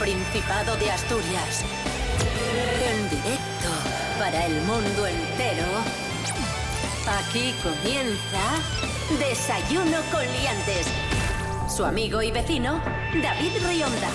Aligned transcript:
Principado 0.00 0.76
de 0.76 0.90
Asturias. 0.90 1.62
En 2.82 3.10
directo 3.10 3.68
para 4.18 4.46
el 4.46 4.54
mundo 4.62 5.06
entero. 5.06 5.66
Aquí 7.06 7.54
comienza 7.62 8.40
Desayuno 9.18 9.98
con 10.10 10.22
Liantes. 10.22 10.86
Su 11.68 11.84
amigo 11.84 12.22
y 12.22 12.30
vecino, 12.30 12.80
David 13.22 13.52
Rionda. 13.68 14.08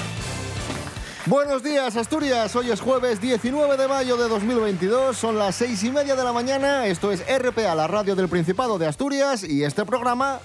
Buenos 1.27 1.61
días, 1.61 1.95
Asturias. 1.95 2.55
Hoy 2.55 2.71
es 2.71 2.81
jueves 2.81 3.21
19 3.21 3.77
de 3.77 3.87
mayo 3.87 4.17
de 4.17 4.27
2022. 4.27 5.15
Son 5.15 5.37
las 5.37 5.55
seis 5.55 5.83
y 5.83 5.91
media 5.91 6.15
de 6.15 6.23
la 6.23 6.33
mañana. 6.33 6.87
Esto 6.87 7.11
es 7.11 7.23
RPA, 7.27 7.75
la 7.75 7.85
radio 7.85 8.15
del 8.15 8.27
Principado 8.27 8.79
de 8.79 8.87
Asturias. 8.87 9.43
Y 9.43 9.63
este 9.63 9.85
programa, 9.85 10.39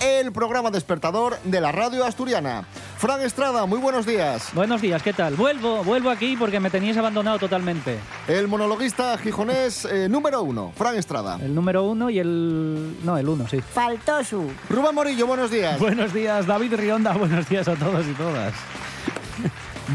el 0.00 0.32
programa 0.32 0.72
despertador 0.72 1.38
de 1.44 1.60
la 1.60 1.70
radio 1.70 2.04
asturiana. 2.04 2.66
Fran 3.00 3.22
Estrada, 3.22 3.64
muy 3.64 3.78
buenos 3.78 4.04
días. 4.04 4.50
Buenos 4.52 4.82
días, 4.82 5.02
¿qué 5.02 5.14
tal? 5.14 5.34
Vuelvo, 5.34 5.82
vuelvo 5.82 6.10
aquí 6.10 6.36
porque 6.36 6.60
me 6.60 6.68
teníais 6.68 6.98
abandonado 6.98 7.38
totalmente. 7.38 7.98
El 8.28 8.46
monologuista 8.46 9.16
gijonés 9.16 9.86
eh, 9.86 10.06
número 10.06 10.42
uno, 10.42 10.70
Fran 10.76 10.96
Estrada. 10.96 11.38
El 11.42 11.54
número 11.54 11.84
uno 11.84 12.10
y 12.10 12.18
el... 12.18 12.98
No, 13.02 13.16
el 13.16 13.26
uno, 13.26 13.48
sí. 13.48 13.58
Faltó 13.62 14.22
su. 14.22 14.52
Rubén 14.68 14.94
Morillo, 14.94 15.26
buenos 15.26 15.50
días. 15.50 15.80
Buenos 15.80 16.12
días, 16.12 16.46
David 16.46 16.74
Rionda. 16.74 17.12
Buenos 17.16 17.48
días 17.48 17.66
a 17.68 17.74
todos 17.74 18.06
y 18.06 18.12
todas. 18.12 18.52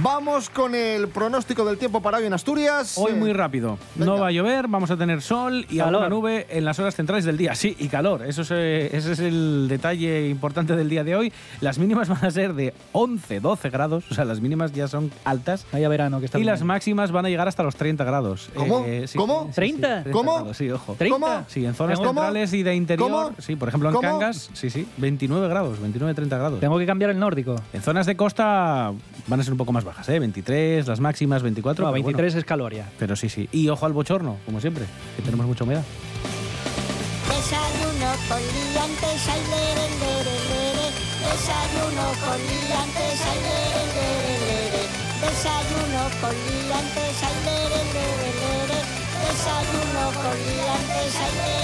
Vamos 0.01 0.49
con 0.49 0.75
el 0.75 1.07
pronóstico 1.07 1.63
del 1.63 1.77
tiempo 1.77 2.01
para 2.01 2.17
hoy 2.17 2.25
en 2.25 2.33
Asturias. 2.33 2.97
Hoy 2.97 3.13
Eh, 3.13 3.15
muy 3.15 3.31
rápido. 3.31 3.77
venga. 3.95 4.11
No 4.13 4.19
va 4.19 4.27
a 4.27 4.31
llover, 4.31 4.67
vamos 4.67 4.91
a 4.91 4.97
tener 4.97 5.21
sol 5.21 5.65
y 5.69 5.77
Calor. 5.77 6.03
alguna 6.03 6.09
nube 6.09 6.47
en 6.49 6.65
las 6.65 6.77
horas 6.79 6.95
centrales 6.95 7.23
del 7.23 7.37
día. 7.37 7.55
Sí, 7.55 7.75
y 7.79 7.87
calor. 7.87 8.23
Eso 8.25 8.41
es, 8.41 8.51
eh, 8.51 8.89
ese 8.91 9.13
es 9.13 9.19
el 9.19 9.67
detalle 9.69 10.27
importante 10.27 10.75
del 10.75 10.89
día 10.89 11.05
de 11.05 11.15
hoy. 11.15 11.31
Las 11.61 11.77
mínimas 11.79 12.09
van 12.09 12.25
a 12.25 12.31
ser 12.31 12.53
de 12.55 12.73
11, 12.91 13.39
12 13.39 13.69
grados. 13.69 14.03
O 14.11 14.13
sea, 14.13 14.25
las 14.25 14.41
mínimas 14.41 14.73
ya 14.73 14.89
son 14.89 15.11
altas. 15.23 15.65
Vaya 15.71 15.87
verano 15.87 16.19
que 16.19 16.25
está 16.25 16.39
Y 16.39 16.43
las 16.43 16.63
máximas 16.63 17.11
van 17.13 17.25
a 17.27 17.29
llegar 17.29 17.47
hasta 17.47 17.63
los 17.63 17.75
30 17.77 18.03
grados. 18.03 18.49
¿Cómo? 18.53 18.83
sí, 19.07 19.17
¿Cómo? 19.17 19.43
sí, 19.43 19.47
sí, 19.51 19.55
30. 19.55 19.87
30 20.03 20.11
¿Cómo? 20.11 20.33
grados, 20.35 20.57
sí, 20.57 20.69
ojo. 20.71 20.95
30. 20.97 21.15
¿Cómo? 21.19 21.45
Sí, 21.47 21.65
en 21.65 21.73
zonas 21.73 21.99
¿Cómo? 21.99 22.09
centrales 22.09 22.51
y 22.53 22.63
de 22.63 22.75
interior. 22.75 23.09
¿Cómo? 23.09 23.31
Sí, 23.39 23.55
por 23.55 23.69
ejemplo 23.69 23.89
en 23.89 23.95
¿Cómo? 23.95 24.09
Cangas, 24.09 24.49
sí, 24.53 24.69
sí, 24.69 24.85
29 24.97 25.47
grados, 25.47 25.79
29, 25.79 26.13
30 26.13 26.37
grados. 26.37 26.59
Tengo 26.59 26.77
que 26.77 26.85
cambiar 26.85 27.11
el 27.11 27.19
nórdico. 27.19 27.55
En 27.71 27.81
zonas 27.81 28.05
de 28.05 28.17
costa 28.17 28.91
van 29.27 29.39
a 29.39 29.43
ser 29.43 29.53
un 29.53 29.57
poco 29.57 29.71
más 29.71 29.84
bajas, 29.85 30.09
¿eh? 30.09 30.19
23, 30.19 30.87
las 30.87 30.99
máximas 30.99 31.41
24. 31.43 31.83
No, 31.85 31.91
pero 31.91 32.03
bueno. 32.03 32.17
23 32.17 32.35
es 32.35 32.45
caloria. 32.45 32.89
Pero 32.99 33.15
sí, 33.15 33.29
sí. 33.29 33.47
Y 33.51 33.69
ojo 33.69 33.85
al 33.85 33.93
bochorno, 33.93 34.37
como 34.45 34.59
siempre, 34.59 34.85
que 35.15 35.21
tenemos 35.21 35.45
mucha 35.45 35.63
humedad. 35.63 35.83
Desayuno 37.29 38.09
con 38.27 38.41
liantes, 38.41 39.29
ay, 39.29 39.41
lere, 39.53 39.85
lere, 40.01 40.35
lere. 40.49 40.87
Desayuno 41.25 42.05
con 42.25 42.37
liantes, 42.41 43.21
ay, 43.29 43.39
lere, 43.47 43.83
lere, 43.95 44.35
lere. 44.47 44.83
Desayuno 45.21 46.01
con 46.21 46.35
liantes, 46.35 47.15
ay, 47.23 47.37
lere, 47.45 47.81
lere, 47.95 48.29
lere. 48.41 48.79
Desayuno 49.25 50.03
con 50.21 50.35
liantes, 50.45 51.15
ay, 51.15 51.31
lere, 51.35 51.45
lere, 51.45 51.54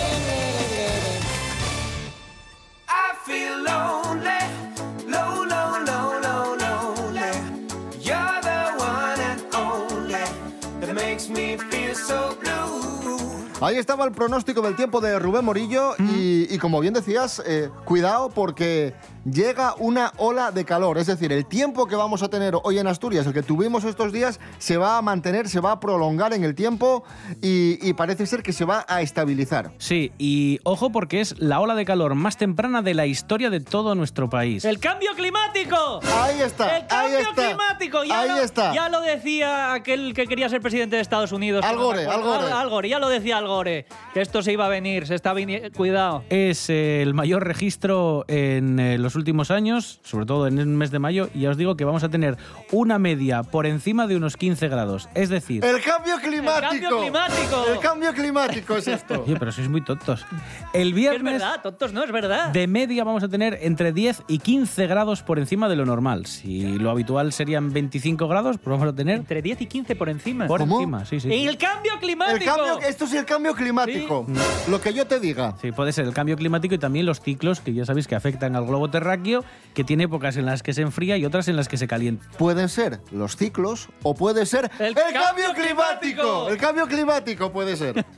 Ahí 13.61 13.77
estaba 13.77 14.05
el 14.05 14.11
pronóstico 14.11 14.61
del 14.63 14.75
tiempo 14.75 15.01
de 15.01 15.19
Rubén 15.19 15.45
Morillo 15.45 15.93
y, 15.99 16.57
como 16.57 16.79
bien 16.79 16.95
decías, 16.95 17.43
eh, 17.45 17.69
cuidado 17.85 18.29
porque 18.31 18.95
llega 19.25 19.75
una 19.77 20.13
ola 20.17 20.51
de 20.51 20.65
calor. 20.65 20.97
Es 20.97 21.07
decir, 21.07 21.31
el 21.31 21.45
tiempo 21.45 21.87
que 21.87 21.95
vamos 21.95 22.23
a 22.23 22.29
tener 22.29 22.55
hoy 22.63 22.79
en 22.79 22.87
Asturias, 22.87 23.25
el 23.27 23.33
que 23.33 23.43
tuvimos 23.43 23.83
estos 23.83 24.11
días, 24.11 24.39
se 24.57 24.77
va 24.77 24.97
a 24.97 25.01
mantener, 25.01 25.47
se 25.49 25.59
va 25.59 25.73
a 25.73 25.79
prolongar 25.79 26.33
en 26.33 26.43
el 26.43 26.55
tiempo 26.55 27.03
y, 27.41 27.77
y 27.87 27.93
parece 27.93 28.25
ser 28.25 28.43
que 28.43 28.53
se 28.53 28.65
va 28.65 28.85
a 28.87 29.01
estabilizar. 29.01 29.71
Sí, 29.77 30.11
y 30.17 30.59
ojo 30.63 30.91
porque 30.91 31.21
es 31.21 31.39
la 31.39 31.59
ola 31.59 31.75
de 31.75 31.85
calor 31.85 32.15
más 32.15 32.37
temprana 32.37 32.81
de 32.81 32.93
la 32.93 33.05
historia 33.05 33.49
de 33.49 33.59
todo 33.59 33.95
nuestro 33.95 34.29
país. 34.29 34.65
¡El 34.65 34.79
cambio 34.79 35.11
climático! 35.15 35.99
Ahí 36.21 36.41
está, 36.41 36.77
¡El 36.77 36.87
cambio 36.87 37.17
ahí 37.17 37.23
está. 37.23 37.47
climático! 37.47 38.03
Ya 38.03 38.19
ahí 38.21 38.29
lo, 38.29 38.37
está. 38.37 38.73
Ya 38.73 38.89
lo 38.89 39.01
decía 39.01 39.73
aquel 39.73 40.13
que 40.13 40.27
quería 40.27 40.49
ser 40.49 40.61
presidente 40.61 40.95
de 40.95 41.01
Estados 41.01 41.31
Unidos. 41.31 41.63
Al 41.65 41.77
Gore, 41.77 42.05
Al- 42.05 42.11
Al 42.11 42.21
Gore. 42.23 42.51
Al 42.51 42.69
Gore, 42.69 42.89
ya 42.89 42.99
lo 42.99 43.09
decía 43.09 43.37
Al 43.37 43.47
Gore. 43.47 43.85
Que 44.13 44.21
esto 44.21 44.41
se 44.41 44.51
iba 44.53 44.65
a 44.65 44.69
venir, 44.69 45.07
se 45.07 45.15
está 45.15 45.33
viniendo. 45.33 45.69
Cuidado. 45.75 46.23
Es 46.29 46.69
el 46.69 47.13
mayor 47.13 47.45
registro 47.45 48.25
en 48.27 48.79
eh, 48.79 48.97
los 49.11 49.17
últimos 49.17 49.51
años, 49.51 49.99
sobre 50.03 50.25
todo 50.25 50.47
en 50.47 50.57
el 50.57 50.67
mes 50.67 50.89
de 50.89 50.97
mayo, 50.99 51.27
y 51.35 51.41
ya 51.41 51.49
os 51.49 51.57
digo 51.57 51.75
que 51.75 51.83
vamos 51.83 52.01
a 52.05 52.09
tener 52.09 52.37
una 52.71 52.97
media 52.97 53.43
por 53.43 53.65
encima 53.65 54.07
de 54.07 54.15
unos 54.15 54.37
15 54.37 54.69
grados. 54.69 55.09
Es 55.15 55.27
decir, 55.27 55.65
El 55.65 55.81
cambio 55.81 56.15
climático. 56.21 56.69
cambio 56.71 56.99
climático. 57.01 57.65
El 57.73 57.79
cambio 57.79 58.13
climático 58.13 58.77
es 58.77 58.87
esto. 58.87 59.23
oye, 59.23 59.35
pero 59.37 59.51
sois 59.51 59.67
muy 59.67 59.81
tontos. 59.81 60.25
El 60.73 60.83
Que 60.83 60.87
es 60.89 60.95
viernes 60.95 61.33
verdad, 61.33 61.61
tontos 61.61 61.91
no, 61.91 62.05
es 62.05 62.11
verdad. 62.13 62.51
de 62.51 62.67
media 62.67 63.03
vamos 63.03 63.21
a 63.23 63.27
tener 63.27 63.59
entre 63.63 63.91
10 63.91 64.23
y 64.29 64.39
15 64.39 64.87
grados 64.87 65.23
por 65.23 65.39
encima 65.39 65.67
de 65.67 65.75
lo 65.75 65.85
normal. 65.85 66.25
Si 66.25 66.61
lo 66.79 66.89
habitual 66.89 67.33
serían 67.33 67.73
25 67.73 68.29
grados, 68.29 68.57
pues 68.63 68.71
vamos 68.77 68.87
a 68.93 68.95
tener 68.95 69.17
Entre 69.17 69.41
10 69.41 69.59
y 69.61 69.65
15 69.65 69.95
por 69.97 70.07
encima. 70.07 70.47
por 70.47 70.61
¿Cómo? 70.61 70.77
encima, 70.79 71.03
sí, 71.05 71.19
sí. 71.19 71.27
¡Y 71.27 71.47
el 71.47 71.57
cambio 71.57 71.91
climático! 71.99 72.37
El 72.37 72.45
cambio, 72.45 72.79
esto 72.87 73.03
es 73.05 73.13
el 73.13 73.25
cambio 73.25 73.53
climático. 73.55 74.25
Lo 74.69 74.79
que 74.79 74.93
yo 74.93 75.05
te 75.05 75.19
diga. 75.19 75.55
Sí, 75.61 75.73
puede 75.73 75.91
ser 75.91 76.05
el 76.05 76.13
cambio 76.13 76.37
climático 76.37 76.75
y 76.75 76.77
también 76.77 77.05
los 77.05 77.19
ciclos 77.19 77.59
que 77.59 77.73
ya 77.73 77.85
sabéis 77.85 78.07
que 78.07 78.15
afectan 78.15 78.55
al 78.55 78.65
globo 78.65 78.89
terráqueo, 79.01 79.43
que 79.73 79.83
tiene 79.83 80.03
épocas 80.03 80.37
en 80.37 80.45
las 80.45 80.61
que 80.61 80.73
se 80.73 80.81
enfría 80.81 81.17
y 81.17 81.25
otras 81.25 81.47
en 81.47 81.55
las 81.55 81.67
que 81.67 81.77
se 81.77 81.87
calienta. 81.87 82.25
Pueden 82.37 82.69
ser 82.69 83.01
los 83.11 83.35
ciclos 83.35 83.89
o 84.03 84.13
puede 84.13 84.45
ser 84.45 84.69
El 84.77 84.93
cambio, 84.93 85.21
cambio 85.21 85.53
climático. 85.53 86.21
climático. 86.21 86.49
El 86.49 86.57
cambio 86.57 86.87
climático 86.87 87.51
puede 87.51 87.75
ser. 87.75 88.05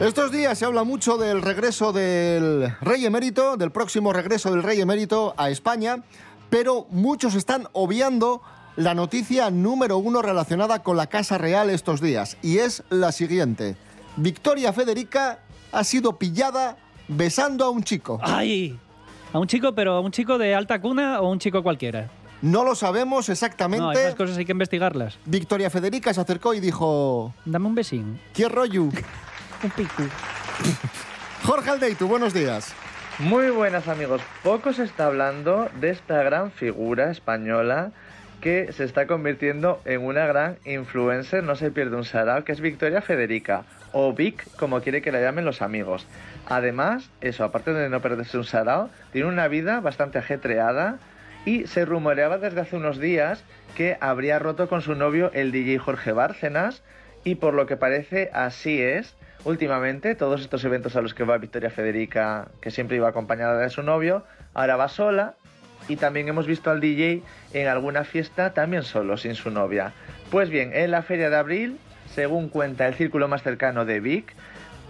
Estos 0.00 0.30
días 0.30 0.56
se 0.56 0.64
habla 0.64 0.84
mucho 0.84 1.18
del 1.18 1.42
regreso 1.42 1.92
del 1.92 2.72
rey 2.80 3.04
emérito, 3.04 3.56
del 3.56 3.72
próximo 3.72 4.12
regreso 4.12 4.50
del 4.52 4.62
rey 4.62 4.80
emérito 4.80 5.34
a 5.36 5.50
España, 5.50 6.04
pero 6.50 6.86
muchos 6.90 7.34
están 7.34 7.68
obviando 7.72 8.40
la 8.78 8.94
noticia 8.94 9.50
número 9.50 9.98
uno 9.98 10.22
relacionada 10.22 10.84
con 10.84 10.96
la 10.96 11.08
Casa 11.08 11.36
Real 11.36 11.68
estos 11.68 12.00
días, 12.00 12.36
y 12.42 12.58
es 12.58 12.84
la 12.90 13.10
siguiente. 13.10 13.74
Victoria 14.16 14.72
Federica 14.72 15.40
ha 15.72 15.82
sido 15.82 16.16
pillada 16.16 16.76
besando 17.08 17.64
a 17.64 17.70
un 17.70 17.82
chico. 17.82 18.20
¡Ay! 18.22 18.78
A 19.32 19.40
un 19.40 19.48
chico, 19.48 19.74
pero 19.74 19.94
a 19.94 20.00
un 20.00 20.12
chico 20.12 20.38
de 20.38 20.54
alta 20.54 20.80
cuna 20.80 21.20
o 21.20 21.28
un 21.28 21.40
chico 21.40 21.60
cualquiera. 21.64 22.08
No 22.40 22.62
lo 22.62 22.76
sabemos 22.76 23.28
No, 23.28 23.32
exactamente. 23.32 24.00
esas 24.00 24.14
cosas 24.14 24.36
hay 24.36 24.44
que 24.44 24.52
investigarlas. 24.52 25.18
Victoria 25.24 25.70
Federica 25.70 26.14
se 26.14 26.20
acercó 26.20 26.54
y 26.54 26.60
dijo, 26.60 27.34
Dame 27.44 27.66
un 27.66 27.74
besín. 27.74 28.20
¿qué 28.32 28.48
rollo? 28.48 28.84
Un 29.64 29.70
pico. 29.74 30.04
Jorge 31.42 31.70
Aldeitu, 31.70 32.06
buenos 32.06 32.32
días. 32.32 32.72
Muy 33.18 33.50
buenas 33.50 33.88
amigos, 33.88 34.22
poco 34.44 34.72
se 34.72 34.84
está 34.84 35.06
hablando 35.06 35.68
de 35.80 35.90
esta 35.90 36.22
gran 36.22 36.52
figura 36.52 37.10
española 37.10 37.90
que 38.40 38.72
se 38.72 38.84
está 38.84 39.06
convirtiendo 39.06 39.80
en 39.84 40.04
una 40.04 40.26
gran 40.26 40.56
influencer, 40.64 41.42
no 41.42 41.56
se 41.56 41.70
pierde 41.70 41.96
un 41.96 42.04
sarao, 42.04 42.44
que 42.44 42.52
es 42.52 42.60
Victoria 42.60 43.00
Federica, 43.00 43.64
o 43.92 44.12
Vic, 44.12 44.46
como 44.56 44.80
quiere 44.80 45.02
que 45.02 45.12
la 45.12 45.20
llamen 45.20 45.44
los 45.44 45.62
amigos. 45.62 46.06
Además, 46.46 47.10
eso, 47.20 47.44
aparte 47.44 47.72
de 47.72 47.88
no 47.88 48.00
perderse 48.00 48.38
un 48.38 48.44
sarao, 48.44 48.90
tiene 49.12 49.28
una 49.28 49.48
vida 49.48 49.80
bastante 49.80 50.18
ajetreada 50.18 50.98
y 51.44 51.66
se 51.66 51.84
rumoreaba 51.84 52.38
desde 52.38 52.60
hace 52.60 52.76
unos 52.76 52.98
días 52.98 53.44
que 53.76 53.96
habría 54.00 54.38
roto 54.38 54.68
con 54.68 54.82
su 54.82 54.94
novio 54.94 55.30
el 55.34 55.52
DJ 55.52 55.78
Jorge 55.78 56.12
Bárcenas 56.12 56.82
y 57.24 57.36
por 57.36 57.54
lo 57.54 57.66
que 57.66 57.76
parece 57.76 58.30
así 58.32 58.80
es. 58.80 59.14
Últimamente, 59.44 60.14
todos 60.14 60.40
estos 60.40 60.64
eventos 60.64 60.96
a 60.96 61.00
los 61.00 61.14
que 61.14 61.24
va 61.24 61.38
Victoria 61.38 61.70
Federica, 61.70 62.48
que 62.60 62.70
siempre 62.70 62.96
iba 62.96 63.08
acompañada 63.08 63.58
de 63.58 63.70
su 63.70 63.82
novio, 63.82 64.24
ahora 64.52 64.76
va 64.76 64.88
sola. 64.88 65.34
Y 65.88 65.96
también 65.96 66.28
hemos 66.28 66.46
visto 66.46 66.70
al 66.70 66.80
DJ 66.80 67.22
en 67.54 67.66
alguna 67.66 68.04
fiesta 68.04 68.54
también 68.54 68.82
solo, 68.82 69.16
sin 69.16 69.34
su 69.34 69.50
novia. 69.50 69.92
Pues 70.30 70.50
bien, 70.50 70.72
en 70.74 70.90
la 70.90 71.02
feria 71.02 71.30
de 71.30 71.36
abril, 71.36 71.78
según 72.14 72.48
cuenta 72.48 72.86
el 72.86 72.94
círculo 72.94 73.28
más 73.28 73.42
cercano 73.42 73.84
de 73.84 74.00
Vic, 74.00 74.34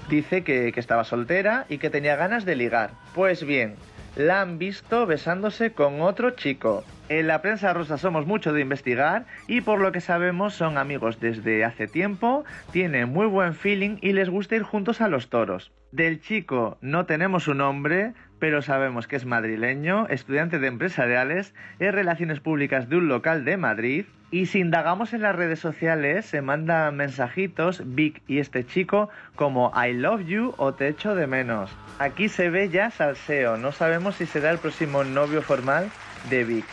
dice 0.08 0.42
que, 0.42 0.72
estaba 0.76 1.04
soltera 1.04 1.66
y 1.68 1.78
que 1.78 1.90
tenía 1.90 2.16
ganas 2.16 2.44
de 2.44 2.56
ligar. 2.56 2.90
Pues 3.14 3.44
bien, 3.44 3.76
la 4.16 4.40
han 4.40 4.58
visto 4.58 5.06
besándose 5.06 5.72
con 5.72 6.00
otro 6.00 6.30
chico. 6.30 6.84
En 7.08 7.26
la 7.26 7.40
prensa 7.40 7.72
rosa 7.72 7.96
somos 7.96 8.26
mucho 8.26 8.52
de 8.52 8.60
investigar 8.60 9.24
y 9.46 9.60
por 9.60 9.80
lo 9.80 9.92
que 9.92 10.00
sabemos 10.00 10.54
son 10.54 10.76
amigos 10.76 11.20
desde 11.20 11.64
hace 11.64 11.86
tiempo, 11.86 12.44
tienen 12.70 13.10
muy 13.10 13.26
buen 13.26 13.54
feeling 13.54 13.96
y 14.02 14.12
les 14.12 14.28
gusta 14.28 14.56
ir 14.56 14.62
juntos 14.62 15.00
a 15.00 15.08
los 15.08 15.30
toros. 15.30 15.72
Del 15.90 16.20
chico 16.20 16.76
no 16.82 17.06
tenemos 17.06 17.44
su 17.44 17.54
nombre, 17.54 18.12
pero 18.38 18.62
sabemos 18.62 19.06
que 19.06 19.17
es 19.17 19.25
madrileño, 19.25 20.06
estudiante 20.08 20.58
de 20.58 20.69
empresariales, 20.69 21.55
es 21.79 21.93
relaciones 21.93 22.40
públicas 22.40 22.88
de 22.88 22.96
un 22.96 23.08
local 23.08 23.44
de 23.44 23.56
Madrid. 23.56 24.06
Y 24.31 24.46
si 24.46 24.61
indagamos 24.61 25.14
en 25.14 25.23
las 25.23 25.35
redes 25.35 25.58
sociales, 25.58 26.26
se 26.26 26.43
mandan 26.43 26.96
mensajitos, 26.96 27.82
Vic 27.85 28.23
y 28.26 28.38
este 28.38 28.67
chico, 28.67 29.08
como 29.37 29.73
I 29.75 29.94
love 29.94 30.26
you 30.26 30.55
o 30.58 30.75
te 30.75 30.88
echo 30.88 31.14
de 31.14 31.26
menos. 31.26 31.70
Aquí 31.99 32.29
se 32.29 32.50
ve 32.50 32.69
ya 32.69 32.90
salseo, 32.90 33.56
no 33.56 33.73
sabemos 33.73 34.17
si 34.17 34.26
será 34.26 34.50
el 34.50 34.58
próximo 34.58 35.02
novio 35.02 35.41
formal 35.41 35.88
de 36.29 36.44
Vic. 36.44 36.67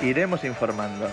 Iremos 0.00 0.44
informando. 0.44 1.08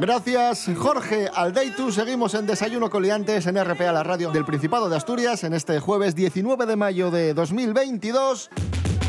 Gracias, 0.00 0.70
Jorge 0.76 1.28
Aldeitu. 1.34 1.90
Seguimos 1.90 2.34
en 2.34 2.46
Desayuno 2.46 2.88
Coliantes 2.88 3.48
en 3.48 3.56
RPA, 3.60 3.90
la 3.90 4.04
radio 4.04 4.30
del 4.30 4.44
Principado 4.44 4.88
de 4.88 4.96
Asturias, 4.96 5.42
en 5.42 5.54
este 5.54 5.80
jueves 5.80 6.14
19 6.14 6.66
de 6.66 6.76
mayo 6.76 7.10
de 7.10 7.34
2022. 7.34 8.48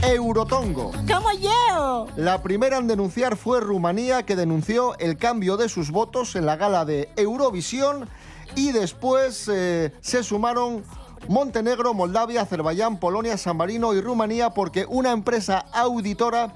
Eurotongo. 0.02 0.92
¡Como 0.92 1.32
yo! 1.40 2.08
La 2.16 2.42
primera 2.42 2.78
en 2.78 2.88
denunciar 2.88 3.38
fue 3.38 3.60
Rumanía, 3.60 4.24
que 4.24 4.36
denunció 4.36 4.98
el 4.98 5.18
cambio 5.18 5.58
de 5.58 5.70
sus 5.70 5.92
votos 5.92 6.36
en 6.36 6.48
la 6.48 6.56
gala 6.56 6.86
de 6.86 7.10
Eurovisión 7.18 8.10
y 8.56 8.72
después 8.72 9.48
eh, 9.48 9.94
se 10.02 10.24
sumaron 10.24 10.84
Montenegro, 11.28 11.94
Moldavia, 11.94 12.42
Azerbaiyán, 12.42 13.00
Polonia, 13.00 13.38
San 13.38 13.58
Marino 13.58 13.94
y 13.94 14.02
Rumanía 14.02 14.50
porque 14.56 14.88
una 14.90 15.12
empresa 15.12 15.66
auditora 15.72 16.56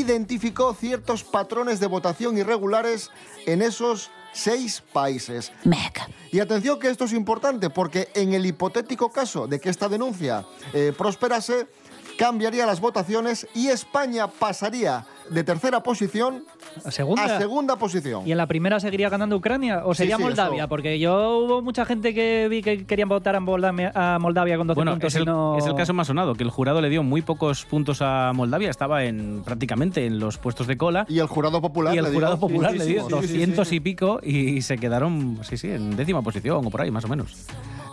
identificó 0.00 0.74
ciertos 0.74 1.24
patrones 1.24 1.80
de 1.80 1.86
votación 1.86 2.36
irregulares 2.36 3.10
en 3.46 3.62
esos 3.62 4.10
seis 4.32 4.82
países. 4.92 5.52
Mec. 5.64 6.00
Y 6.32 6.40
atención 6.40 6.78
que 6.78 6.88
esto 6.88 7.04
es 7.04 7.12
importante 7.12 7.70
porque 7.70 8.08
en 8.14 8.34
el 8.34 8.44
hipotético 8.44 9.10
caso 9.10 9.46
de 9.46 9.60
que 9.60 9.70
esta 9.70 9.88
denuncia 9.88 10.44
eh, 10.72 10.92
prosperase, 10.96 11.68
cambiaría 12.16 12.66
las 12.66 12.80
votaciones 12.80 13.46
y 13.54 13.68
España 13.68 14.28
pasaría 14.28 15.06
de 15.30 15.42
tercera 15.42 15.82
posición 15.82 16.44
¿A 16.84 16.90
segunda? 16.90 17.24
a 17.24 17.38
segunda 17.38 17.76
posición. 17.76 18.26
¿Y 18.26 18.32
en 18.32 18.38
la 18.38 18.46
primera 18.46 18.78
seguiría 18.80 19.08
ganando 19.08 19.36
Ucrania? 19.36 19.82
¿O 19.84 19.94
sería 19.94 20.16
sí, 20.16 20.22
Moldavia? 20.22 20.64
eso. 20.64 20.68
Porque 20.68 20.98
yo 20.98 21.38
hubo 21.38 21.62
mucha 21.62 21.84
gente 21.84 22.12
que 22.14 22.46
vi 22.48 22.62
que 22.62 22.84
querían 22.84 23.08
votar 23.08 23.36
a 23.36 23.40
Moldavia, 23.40 23.92
a 23.94 24.18
Moldavia 24.18 24.56
con 24.56 24.66
12 24.66 24.76
Bueno, 24.76 24.92
puntos 24.92 25.14
es 25.14 25.20
el, 25.20 25.24
no... 25.24 25.56
es 25.56 25.66
el 25.66 25.74
caso 25.74 25.94
más 25.94 26.06
sonado, 26.06 26.34
que 26.34 26.42
el 26.42 26.50
jurado 26.50 26.80
le 26.80 26.90
dio 26.90 27.02
muy 27.02 27.22
pocos 27.22 27.64
puntos 27.64 28.02
a 28.02 28.32
Moldavia, 28.34 28.70
estaba 28.70 29.04
en 29.04 29.42
prácticamente 29.44 30.06
en 30.06 30.18
los 30.18 30.38
puestos 30.38 30.66
de 30.66 30.76
cola. 30.76 31.06
Y 31.08 31.18
el 31.18 31.26
jurado 31.26 31.60
popular 31.60 31.94
Y 31.94 31.98
el 31.98 32.04
le 32.04 32.10
jurado 32.10 32.34
dio 32.34 32.40
popular 32.40 32.72
le 32.72 32.84
dio 32.84 33.02
muchísimo. 33.02 33.22
Sí, 33.22 33.28
sí, 33.28 33.32
sí, 33.34 33.38
200 33.38 33.68
sí. 33.68 33.76
y 33.76 33.80
pico 33.80 34.20
y 34.22 34.62
se 34.62 34.78
quedaron, 34.78 35.38
sí, 35.42 35.56
sí, 35.56 35.70
en 35.70 35.96
décima 35.96 36.22
posición 36.22 36.66
o 36.66 36.70
por 36.70 36.82
ahí, 36.82 36.90
más 36.90 37.04
o 37.04 37.08
menos. 37.08 37.46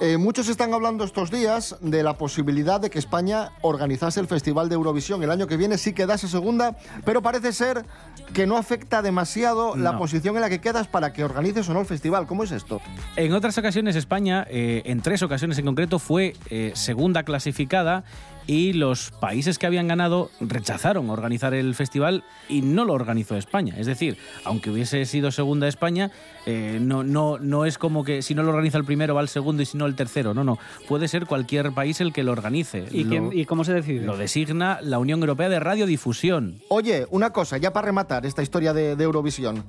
Eh, 0.04 0.18
muchos 0.18 0.50
están 0.50 0.74
hablando 0.74 1.04
estos 1.04 1.30
días 1.30 1.78
de 1.80 2.02
la 2.02 2.18
posibilidad 2.18 2.82
de 2.82 2.90
que 2.90 2.98
España 2.98 3.52
organizase 3.62 4.20
el 4.20 4.26
Festival 4.26 4.68
de 4.68 4.74
Eurovisión 4.74 5.22
el 5.22 5.30
año 5.30 5.46
que 5.46 5.58
viene, 5.58 5.78
sí 5.78 5.94
quedase 5.94 6.28
segunda, 6.28 6.76
pero 7.06 7.22
parece 7.22 7.54
ser 7.54 7.86
que 8.34 8.48
no 8.48 8.58
afecta 8.58 9.04
demasiado 9.04 9.76
la 9.76 10.00
posición 10.00 10.34
en 10.38 10.42
la 10.42 10.50
que 10.50 10.60
quedas 10.60 10.88
para 10.88 11.14
que 11.14 11.24
organices 11.24 11.70
o 11.70 11.76
no 11.76 11.82
el 11.82 11.86
festival. 11.86 12.26
¿Cómo 12.26 12.44
es 12.44 12.52
esto? 12.52 12.82
En 13.16 13.32
otras 13.34 13.56
ocasiones 13.60 13.96
España, 13.96 14.48
eh, 14.50 14.82
en 14.86 15.02
tres 15.02 15.22
ocasiones 15.22 15.60
en 15.60 15.66
concreto, 15.66 16.00
fue 16.00 16.34
eh, 16.50 16.72
segunda 16.74 17.22
clasificada 17.22 18.04
y 18.48 18.74
los 18.74 19.12
países 19.12 19.58
que 19.60 19.66
habían 19.68 19.88
ganado 19.88 20.30
rechazaron 20.40 21.10
organizar 21.10 21.54
el 21.54 21.76
festival 21.76 22.24
y 22.50 22.62
no 22.62 22.86
lo 22.86 22.94
organizó 22.94 23.36
España. 23.38 23.76
Es 23.78 23.86
decir, 23.88 24.18
aunque 24.44 24.70
hubiese 24.70 25.06
sido 25.06 25.32
segunda 25.32 25.68
España, 25.68 26.12
eh, 26.46 26.80
no, 26.82 27.04
no, 27.04 27.38
no 27.40 27.66
es 27.66 27.78
como 27.78 28.04
que 28.04 28.22
si 28.22 28.34
no 28.36 28.44
lo 28.44 28.50
organiza 28.50 28.78
el 28.78 28.84
primero 28.86 29.16
va 29.16 29.22
al 29.22 29.30
segundo 29.30 29.62
y 29.62 29.66
si 29.66 29.78
no 29.78 29.86
el 29.86 29.96
tercero. 29.96 30.34
No, 30.34 30.44
no. 30.44 30.58
Puede 30.88 31.08
ser 31.08 31.26
cualquier 31.26 31.72
país 31.72 32.02
el 32.02 32.14
que 32.14 32.24
lo 32.24 32.32
organice. 32.32 32.86
¿Y, 32.92 33.04
Lo- 33.04 33.10
quién- 33.10 33.30
¿Y 33.34 33.46
cómo 33.46 33.64
se 33.64 33.74
decide? 33.74 34.06
Lo 34.06 34.18
designa 34.18 34.80
la 34.82 35.00
Unión 35.00 35.20
Europea 35.22 35.50
de 35.50 35.60
Radiodifusión. 35.60 36.60
Oye, 36.70 37.06
una 37.12 37.32
cosa, 37.32 37.58
ya 37.58 37.72
para 37.74 37.86
rematar 37.86 38.26
esta 38.26 38.42
historia 38.44 38.74
de, 38.74 38.96
de 38.96 39.04
Eurovisión. 39.04 39.64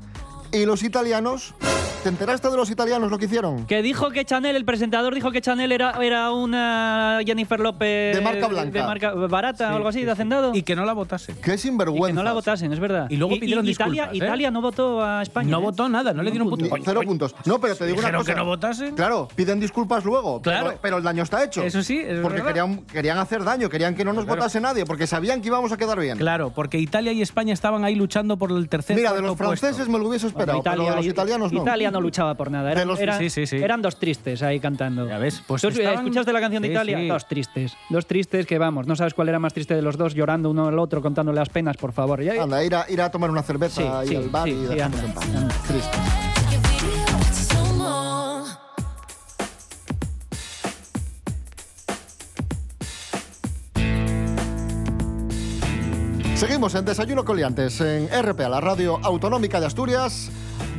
¿Y 0.53 0.67
los 0.67 0.83
italianos? 0.83 1.55
¿Te 2.03 2.09
enteraste 2.09 2.51
de 2.51 2.57
los 2.57 2.69
italianos 2.69 3.11
lo 3.13 3.19
que 3.19 3.27
hicieron? 3.27 3.65
Que 3.65 3.81
dijo 3.81 4.11
que 4.11 4.25
Chanel, 4.25 4.57
el 4.57 4.65
presentador 4.65 5.15
dijo 5.15 5.31
que 5.31 5.41
Chanel 5.41 5.71
era, 5.71 5.93
era 6.03 6.33
una 6.33 7.21
Jennifer 7.25 7.61
López... 7.61 8.17
De 8.17 8.21
marca 8.21 8.49
blanca. 8.49 8.81
De 8.81 8.85
marca 8.85 9.13
barata 9.15 9.73
o 9.73 9.77
algo 9.77 9.89
así, 9.89 10.03
de 10.05 10.11
hacendado. 10.11 10.51
Y 10.53 10.63
que 10.63 10.75
no 10.75 10.85
la 10.85 10.95
votase. 10.95 11.37
Qué 11.41 11.55
Y 11.55 11.59
sinvergüenza. 11.59 12.09
que 12.09 12.13
no 12.15 12.25
la 12.25 12.33
votasen, 12.33 12.73
es 12.73 12.81
verdad. 12.81 13.07
Y 13.09 13.17
luego 13.19 13.39
pidieron 13.39 13.67
Italia, 13.69 14.03
disculpas, 14.03 14.15
¿eh? 14.15 14.17
Italia 14.27 14.51
no 14.51 14.61
votó 14.61 15.01
a 15.03 15.23
España. 15.23 15.49
No 15.53 15.59
¿eh? 15.61 15.63
votó 15.63 15.89
nada, 15.89 16.13
no 16.13 16.25
le 16.25 16.33
dieron 16.33 16.51
punto. 16.51 16.67
Cero 16.85 17.01
puntos. 17.07 17.37
No, 17.47 17.61
pero 17.61 17.77
te 17.77 17.87
digo 17.87 18.01
una 18.01 18.13
cosa. 18.13 18.33
que 18.33 18.37
no 18.37 18.45
votasen. 18.47 18.95
Claro, 18.97 19.29
piden 19.37 19.61
disculpas 19.61 20.05
luego. 20.05 20.43
Claro. 20.43 20.67
Pero, 20.67 20.79
pero 20.83 20.97
el 20.99 21.05
daño 21.05 21.23
está 21.23 21.45
hecho. 21.45 21.63
Eso 21.63 21.85
sí, 21.85 22.01
es 22.05 22.19
Porque 22.19 22.39
verdad. 22.39 22.49
querían, 22.49 22.79
querían 22.87 23.19
hacer 23.19 23.45
daño, 23.45 23.69
querían 23.69 23.95
que 23.95 24.05
no 24.05 24.13
nos 24.13 24.25
Claro. 24.25 24.41
votase 24.41 24.61
nadie, 24.61 24.85
porque 24.85 25.07
sabían 25.07 25.41
que 25.41 25.47
íbamos 25.49 25.71
a 25.71 25.77
quedar 25.77 26.01
bien. 26.01 26.19
Claro, 26.19 26.51
porque 26.53 26.79
Italia 26.81 27.13
y 27.13 27.23
España 27.23 27.55
estaban 27.55 27.85
ahí 27.85 27.95
luchando 27.95 28.37
por 28.37 28.51
el 28.51 28.69
tercer 28.69 28.97
Mira, 28.97 29.13
de 29.13 29.23
los 29.23 29.39
franceses 29.39 29.89
me 29.89 30.01
lo 30.01 30.09
hubiese 30.09 30.27
esperado, 30.43 30.63
pero 30.63 30.85
de 30.91 30.97
los 30.97 31.07
italianos 31.07 31.53
no. 31.53 31.63
Italia 31.63 31.91
no 31.91 32.01
luchaba 32.01 32.35
por 32.35 32.51
nada. 32.51 32.71
Eran, 32.73 32.89
los- 32.89 33.01
eran- 33.01 33.19
sí, 33.19 33.31
sí, 33.31 33.47
sí. 33.47 33.57
eran 33.57 33.83
dos 33.83 33.97
tristes 33.99 34.43
ahí 34.43 34.61
cantando. 34.61 35.09
Ya 35.09 35.19
ves, 35.19 35.43
pues 35.47 35.63
¿Tú 35.63 35.69
estaban- 35.69 35.95
escuchaste 36.01 36.33
la 36.33 36.41
canción 36.41 36.63
de 36.63 36.69
Italia? 36.71 36.99
sí. 36.99 37.09
Dos 37.09 37.27
tristes. 37.29 37.77
Dos 37.91 38.07
tristes 38.07 38.47
que, 38.47 38.59
vamos, 38.59 38.87
no 38.87 38.97
sabes 38.97 39.15
cuál 39.15 39.29
era 39.29 39.39
más 39.39 39.53
triste 39.55 39.75
de 39.75 39.83
los 39.83 39.97
dos, 39.97 40.15
llorando 40.15 40.51
uno 40.51 40.69
al 40.69 40.79
otro, 40.79 41.01
contándole 41.03 41.39
las 41.39 41.49
penas, 41.49 41.77
por 41.77 41.93
favor. 41.93 42.23
Ya- 42.23 42.43
Anda, 42.43 42.65
ir 42.65 42.75
a, 42.75 42.87
ir 42.89 43.01
a 43.01 43.11
tomar 43.11 43.31
una 43.31 43.43
cerveza 43.43 44.05
sí, 44.05 44.15
al 44.17 44.29
bar 44.29 44.45
sí, 44.49 44.51
y 44.51 44.67
sí, 44.67 44.75
dejarnos 44.75 45.01
anda, 45.01 45.09
en 45.09 45.15
paz. 45.15 45.25
anda. 45.35 46.32
Seguimos 56.43 56.75
en 56.75 56.85
Desayuno 56.85 57.25
Coliantes 57.25 57.81
en 57.81 58.09
RPA, 58.09 58.49
la 58.49 58.61
radio 58.61 58.99
autonómica 59.05 59.61
de 59.61 59.67
Asturias. 59.67 60.29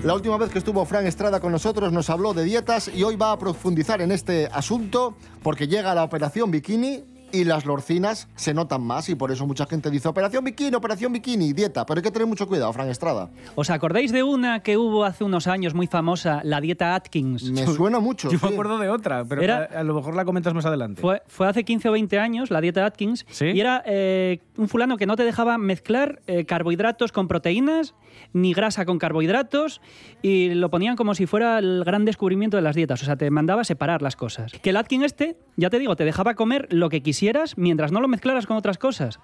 La 0.03 0.13
última 0.13 0.35
vez 0.35 0.49
que 0.49 0.57
estuvo 0.57 0.83
Fran 0.83 1.07
Estrada 1.07 1.39
con 1.39 1.53
nosotros 1.53 1.93
nos 1.93 2.09
habló 2.09 2.33
de 2.33 2.43
dietas 2.43 2.91
y 2.93 3.01
hoy 3.03 3.15
va 3.15 3.31
a 3.31 3.39
profundizar 3.39 4.01
en 4.01 4.11
este 4.11 4.49
asunto 4.51 5.15
porque 5.41 5.69
llega 5.69 5.95
la 5.95 6.03
operación 6.03 6.51
bikini 6.51 7.05
y 7.33 7.43
las 7.43 7.65
lorcinas 7.65 8.29
se 8.35 8.53
notan 8.53 8.81
más 8.83 9.09
y 9.09 9.15
por 9.15 9.31
eso 9.31 9.45
mucha 9.45 9.65
gente 9.65 9.89
dice 9.89 10.07
operación 10.07 10.43
bikini, 10.45 10.75
operación 10.75 11.11
bikini, 11.11 11.51
dieta. 11.51 11.85
Pero 11.85 11.97
hay 11.97 12.03
que 12.03 12.11
tener 12.11 12.27
mucho 12.27 12.47
cuidado, 12.47 12.71
Fran 12.71 12.87
Estrada. 12.89 13.29
¿Os 13.55 13.69
acordáis 13.69 14.11
de 14.11 14.23
una 14.23 14.61
que 14.61 14.77
hubo 14.77 15.03
hace 15.03 15.23
unos 15.23 15.47
años 15.47 15.73
muy 15.73 15.87
famosa, 15.87 16.41
la 16.43 16.61
dieta 16.61 16.95
Atkins? 16.95 17.51
Me 17.51 17.65
suena 17.67 17.99
mucho. 17.99 18.29
Yo 18.31 18.37
sí. 18.37 18.45
me 18.45 18.51
acuerdo 18.53 18.77
de 18.77 18.89
otra, 18.89 19.25
pero 19.25 19.41
Era- 19.41 19.67
a, 19.73 19.79
a 19.79 19.83
lo 19.83 19.95
mejor 19.95 20.15
la 20.15 20.23
comentas 20.23 20.53
más 20.53 20.65
adelante. 20.65 21.01
Fue, 21.01 21.21
fue 21.27 21.47
hace 21.47 21.63
15 21.65 21.89
o 21.89 21.91
20 21.93 22.19
años, 22.19 22.51
la 22.51 22.61
dieta 22.61 22.85
Atkins, 22.85 23.25
¿Sí? 23.29 23.47
y 23.47 23.59
era 23.59 23.83
eh, 23.85 24.39
un 24.57 24.69
fulano 24.69 24.95
que 24.97 25.05
no 25.07 25.15
te 25.15 25.23
dejaba 25.23 25.57
mezclar 25.57 26.21
eh, 26.27 26.45
carbohidratos 26.45 27.11
con 27.11 27.27
proteínas, 27.27 27.95
ni 28.31 28.53
grasa 28.53 28.85
con 28.85 28.99
carbohidratos, 28.99 29.81
y 30.21 30.53
lo 30.53 30.69
ponían 30.69 30.95
como 30.95 31.15
si 31.15 31.25
fuera 31.25 31.57
el 31.57 31.83
gran 31.83 32.05
descubrimiento 32.05 32.57
de 32.57 32.61
las 32.63 32.75
dietas, 32.75 33.01
o 33.01 33.05
sea, 33.05 33.15
te 33.15 33.29
mandaba 33.31 33.63
separar 33.63 34.01
las 34.03 34.15
cosas. 34.15 34.51
Que 34.61 34.69
el 34.69 34.77
Atkins 34.77 35.03
este, 35.05 35.35
ya 35.57 35.69
te 35.71 35.79
digo, 35.79 35.95
te 35.95 36.05
dejaba 36.05 36.35
comer 36.35 36.67
lo 36.69 36.89
que 36.89 37.01
quisieras 37.23 37.57
mientras 37.57 37.91
no 37.93 38.01
lo 38.01 38.07
mezclaras 38.09 38.45
con 38.45 38.57
otras 38.57 38.77
cosas. 38.77 39.17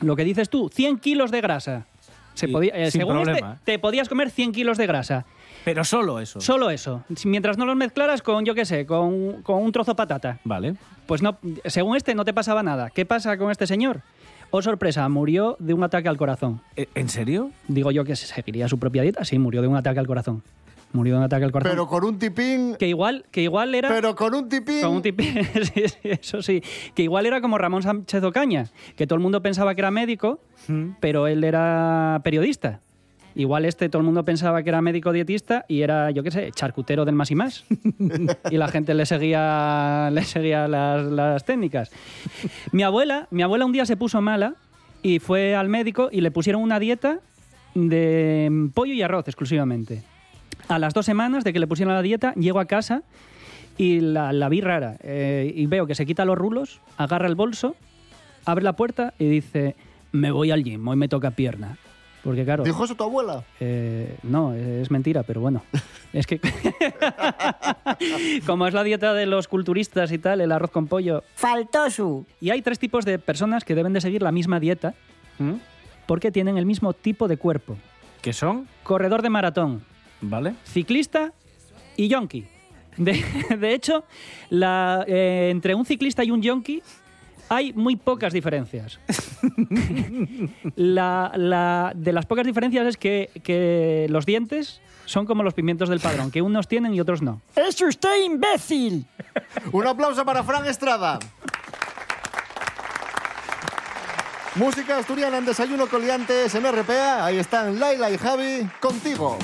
Lo 0.00 0.14
que 0.14 0.22
dices 0.22 0.48
tú, 0.48 0.68
100 0.72 0.98
kilos 1.00 1.32
de 1.32 1.40
grasa. 1.40 1.86
Se 2.34 2.46
Y 2.46 2.52
podía, 2.52 2.72
eh, 2.76 2.92
sin 2.92 3.00
según 3.00 3.16
este, 3.18 3.24
problema. 3.32 3.58
te 3.64 3.78
podías 3.80 4.08
comer 4.08 4.30
100 4.30 4.52
kilos 4.52 4.78
de 4.78 4.86
grasa. 4.86 5.24
Pero 5.64 5.82
solo 5.82 6.20
eso. 6.20 6.40
Solo 6.40 6.70
eso. 6.70 7.02
Mientras 7.24 7.58
no 7.58 7.66
los 7.66 7.74
mezclaras 7.74 8.22
con, 8.22 8.44
yo 8.44 8.54
qué 8.54 8.64
sé, 8.64 8.86
con, 8.86 9.42
con 9.42 9.60
un 9.60 9.72
trozo 9.72 9.90
de 9.90 9.96
patata. 9.96 10.38
Vale. 10.44 10.76
Pues 11.06 11.20
no, 11.22 11.38
según 11.64 11.96
este 11.96 12.14
no 12.14 12.24
te 12.24 12.32
pasaba 12.32 12.62
nada. 12.62 12.90
¿Qué 12.90 13.04
pasa 13.04 13.36
con 13.36 13.50
este 13.50 13.66
señor? 13.66 14.02
Oh, 14.50 14.62
sorpresa, 14.62 15.08
murió 15.08 15.56
de 15.58 15.74
un 15.74 15.82
ataque 15.82 16.08
al 16.08 16.16
corazón. 16.16 16.60
¿E- 16.76 16.88
¿En 16.94 17.08
serio? 17.08 17.50
Digo 17.66 17.90
yo 17.90 18.04
que 18.04 18.14
seguiría 18.14 18.68
su 18.68 18.78
propia 18.78 19.02
dieta. 19.02 19.24
Sí, 19.24 19.40
murió 19.40 19.60
de 19.60 19.66
un 19.66 19.76
ataque 19.76 19.98
al 19.98 20.06
corazón. 20.06 20.44
Murió 20.92 21.14
de 21.14 21.18
un 21.18 21.24
ataque 21.24 21.44
al 21.44 21.52
corazón. 21.52 21.72
Pero 21.72 21.86
con 21.86 22.04
un 22.04 22.18
tipín. 22.18 22.76
que 22.76 22.88
igual, 22.88 23.26
que 23.30 23.42
igual 23.42 23.74
era. 23.74 23.88
Pero 23.88 24.14
con 24.14 24.34
un 24.34 24.48
tipín. 24.48 24.80
con 24.80 24.96
un 24.96 25.02
sí, 25.02 25.88
sí, 25.88 25.98
eso 26.02 26.42
sí. 26.42 26.62
Que 26.94 27.02
igual 27.02 27.26
era 27.26 27.40
como 27.40 27.58
Ramón 27.58 27.82
Sánchez 27.82 28.22
Ocaña, 28.22 28.66
que 28.96 29.06
todo 29.06 29.16
el 29.16 29.22
mundo 29.22 29.42
pensaba 29.42 29.74
que 29.74 29.82
era 29.82 29.90
médico, 29.90 30.40
pero 31.00 31.26
él 31.26 31.44
era 31.44 32.20
periodista. 32.24 32.80
Igual 33.34 33.66
este 33.66 33.88
todo 33.88 34.00
el 34.00 34.06
mundo 34.06 34.24
pensaba 34.24 34.62
que 34.64 34.70
era 34.70 34.82
médico 34.82 35.12
dietista 35.12 35.64
y 35.68 35.82
era, 35.82 36.10
yo 36.10 36.24
qué 36.24 36.30
sé, 36.32 36.50
charcutero 36.52 37.04
del 37.04 37.14
más 37.14 37.30
y 37.30 37.36
más. 37.36 37.64
y 38.50 38.56
la 38.56 38.66
gente 38.66 38.94
le 38.94 39.06
seguía, 39.06 40.10
le 40.12 40.24
seguía 40.24 40.66
las, 40.66 41.04
las 41.06 41.44
técnicas. 41.44 41.92
Mi 42.72 42.82
abuela, 42.82 43.28
mi 43.30 43.42
abuela 43.42 43.64
un 43.64 43.72
día 43.72 43.86
se 43.86 43.96
puso 43.96 44.20
mala 44.20 44.54
y 45.02 45.20
fue 45.20 45.54
al 45.54 45.68
médico 45.68 46.08
y 46.10 46.20
le 46.20 46.32
pusieron 46.32 46.62
una 46.62 46.80
dieta 46.80 47.20
de 47.74 48.70
pollo 48.74 48.92
y 48.92 49.02
arroz 49.02 49.28
exclusivamente. 49.28 50.02
A 50.68 50.78
las 50.78 50.94
dos 50.94 51.06
semanas 51.06 51.44
de 51.44 51.52
que 51.52 51.58
le 51.60 51.66
pusieron 51.66 51.94
la 51.94 52.02
dieta, 52.02 52.34
llego 52.34 52.60
a 52.60 52.66
casa 52.66 53.02
y 53.76 54.00
la, 54.00 54.32
la 54.32 54.48
vi 54.48 54.60
rara. 54.60 54.96
eh, 55.00 55.52
y 55.54 55.66
veo 55.66 55.86
que 55.86 55.94
se 55.94 56.06
quita 56.06 56.24
los 56.24 56.36
rulos, 56.36 56.80
agarra 56.96 57.26
el 57.26 57.34
bolso, 57.34 57.76
abre 58.44 58.64
la 58.64 58.74
puerta 58.74 59.14
y 59.18 59.26
dice, 59.28 59.76
me 60.12 60.30
voy 60.30 60.50
al 60.50 60.62
gym, 60.64 60.86
hoy 60.86 60.96
me 60.96 61.08
toca 61.08 61.30
pierna. 61.30 61.78
Porque 62.24 62.44
claro, 62.44 62.64
¿Dijo 62.64 62.84
eso 62.84 62.96
tu 62.96 63.04
abuela? 63.04 63.44
eh, 63.60 64.16
no, 64.24 64.52
es 64.52 64.90
mentira, 64.90 65.22
pero 65.22 65.40
bueno. 65.40 65.62
Es 66.10 66.26
que 66.26 66.40
como 68.46 68.66
es 68.66 68.72
la 68.72 68.82
dieta 68.82 69.12
de 69.12 69.26
los 69.26 69.46
culturistas 69.46 70.10
y 70.10 70.18
tal, 70.18 70.40
el 70.40 70.52
arroz 70.52 70.70
con 70.70 70.86
pollo. 70.86 71.22
Faltó 71.34 71.90
su. 71.90 72.24
Y 72.40 72.48
hay 72.50 72.62
tres 72.62 72.78
tipos 72.78 73.04
de 73.04 73.18
personas 73.18 73.62
que 73.62 73.74
deben 73.74 73.92
de 73.92 74.00
seguir 74.00 74.22
la 74.22 74.32
misma 74.32 74.58
dieta 74.58 74.94
¿Mm? 75.38 75.54
porque 76.06 76.32
tienen 76.32 76.56
el 76.56 76.64
mismo 76.64 76.94
tipo 76.94 77.28
de 77.28 77.36
cuerpo. 77.36 77.76
¿Qué 78.22 78.32
son? 78.32 78.66
Corredor 78.84 79.20
de 79.20 79.28
maratón, 79.30 79.82
¿Vale? 80.20 80.54
ciclista 80.64 81.32
y 81.96 82.08
yonki. 82.08 82.46
De, 82.96 83.24
de 83.58 83.74
hecho, 83.74 84.04
la- 84.50 85.04
eh, 85.06 85.48
entre 85.50 85.74
un 85.74 85.84
ciclista 85.84 86.24
y 86.24 86.30
un 86.30 86.42
yonki 86.42 86.82
hay 87.48 87.72
muy 87.72 87.96
pocas 87.96 88.32
diferencias. 88.32 88.98
La- 90.76 91.32
la- 91.36 91.92
de 91.94 92.12
las 92.12 92.26
pocas 92.26 92.44
diferencias 92.46 92.86
es 92.86 92.96
que, 92.96 93.30
que 93.42 94.06
los 94.10 94.26
dientes 94.26 94.80
son 95.06 95.24
como 95.24 95.42
los 95.42 95.54
pimientos 95.54 95.88
del 95.88 96.00
padrón, 96.00 96.30
que 96.30 96.42
unos 96.42 96.68
tienen 96.68 96.92
y 96.94 97.00
otros 97.00 97.22
no. 97.22 97.40
¡Es 97.56 97.80
usted 97.80 98.24
imbécil! 98.26 99.06
Un 99.72 99.86
aplauso 99.86 100.24
para 100.24 100.42
Fran 100.42 100.66
Estrada. 100.66 101.18
Música 104.56 104.98
asturiana 104.98 105.38
en 105.38 105.44
Desayuno 105.46 105.86
Coliantes 105.86 106.54
en 106.54 106.64
RPA. 106.70 107.24
Ahí 107.24 107.38
están 107.38 107.78
Laila 107.78 108.10
y 108.10 108.18
Javi 108.18 108.68
contigo. 108.80 109.38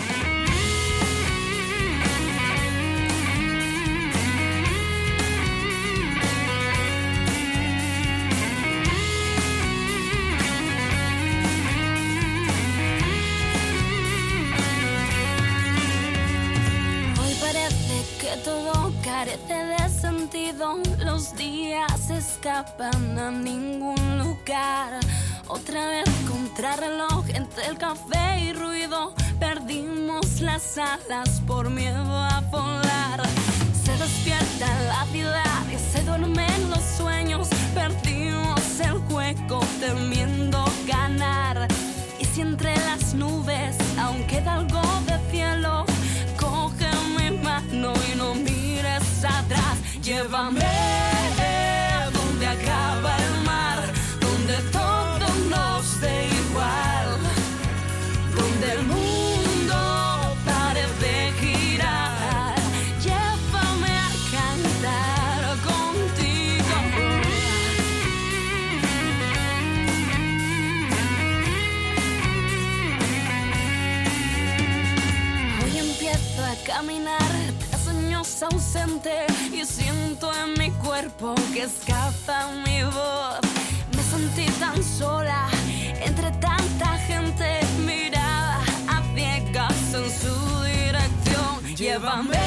Los 20.56 21.34
días 21.36 22.10
escapan 22.10 23.18
a 23.18 23.30
ningún 23.32 24.18
lugar. 24.18 25.00
Otra 25.48 25.86
vez 25.88 26.04
contrarreloj 26.28 27.24
entre 27.30 27.66
el 27.66 27.76
café 27.76 28.38
y 28.40 28.52
ruido. 28.52 29.14
Perdimos 29.40 30.40
las 30.40 30.78
alas 30.78 31.42
por 31.44 31.70
miedo 31.70 32.16
a 32.16 32.40
volar. 32.52 33.22
Se 33.84 33.96
despierta 33.96 34.66
la 34.86 35.04
ciudad 35.06 35.66
y 35.72 35.76
se 35.76 36.04
duermen 36.04 36.70
los 36.70 36.82
sueños. 36.82 37.48
Perdimos 37.74 38.78
el 38.78 38.98
juego 39.08 39.60
temiendo 39.80 40.24
ganar. 40.24 40.33
Que 81.54 81.62
escapa 81.62 82.50
mi 82.66 82.82
voz. 82.82 83.40
Me 83.96 84.02
sentí 84.02 84.46
tan 84.58 84.82
sola 84.82 85.48
entre 86.04 86.30
tanta 86.32 86.98
gente 87.06 87.60
mirada 87.86 88.58
a 88.88 89.02
ciegas 89.14 89.94
en 89.94 90.10
su 90.20 90.34
dirección. 90.64 91.76
Llévame 91.76 92.43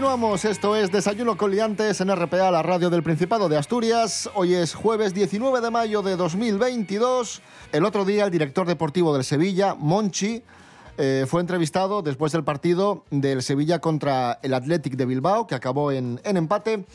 Continuamos, 0.00 0.46
esto 0.46 0.76
es 0.76 0.90
Desayuno 0.90 1.36
Coliantes 1.36 2.00
en 2.00 2.10
RPA, 2.10 2.50
la 2.50 2.62
radio 2.62 2.88
del 2.88 3.02
Principado 3.02 3.50
de 3.50 3.58
Asturias. 3.58 4.30
Hoy 4.34 4.54
es 4.54 4.72
jueves 4.72 5.12
19 5.12 5.60
de 5.60 5.70
mayo 5.70 6.00
de 6.00 6.16
2022. 6.16 7.42
El 7.70 7.84
otro 7.84 8.06
día 8.06 8.24
el 8.24 8.30
director 8.30 8.66
deportivo 8.66 9.12
del 9.12 9.24
Sevilla, 9.24 9.74
Monchi, 9.74 10.42
eh, 10.96 11.26
fue 11.28 11.42
entrevistado 11.42 12.00
después 12.00 12.32
del 12.32 12.44
partido 12.44 13.04
del 13.10 13.42
Sevilla 13.42 13.80
contra 13.80 14.38
el 14.42 14.54
Athletic 14.54 14.96
de 14.96 15.04
Bilbao, 15.04 15.46
que 15.46 15.54
acabó 15.54 15.92
en 15.92 16.18
empate. 16.24 16.86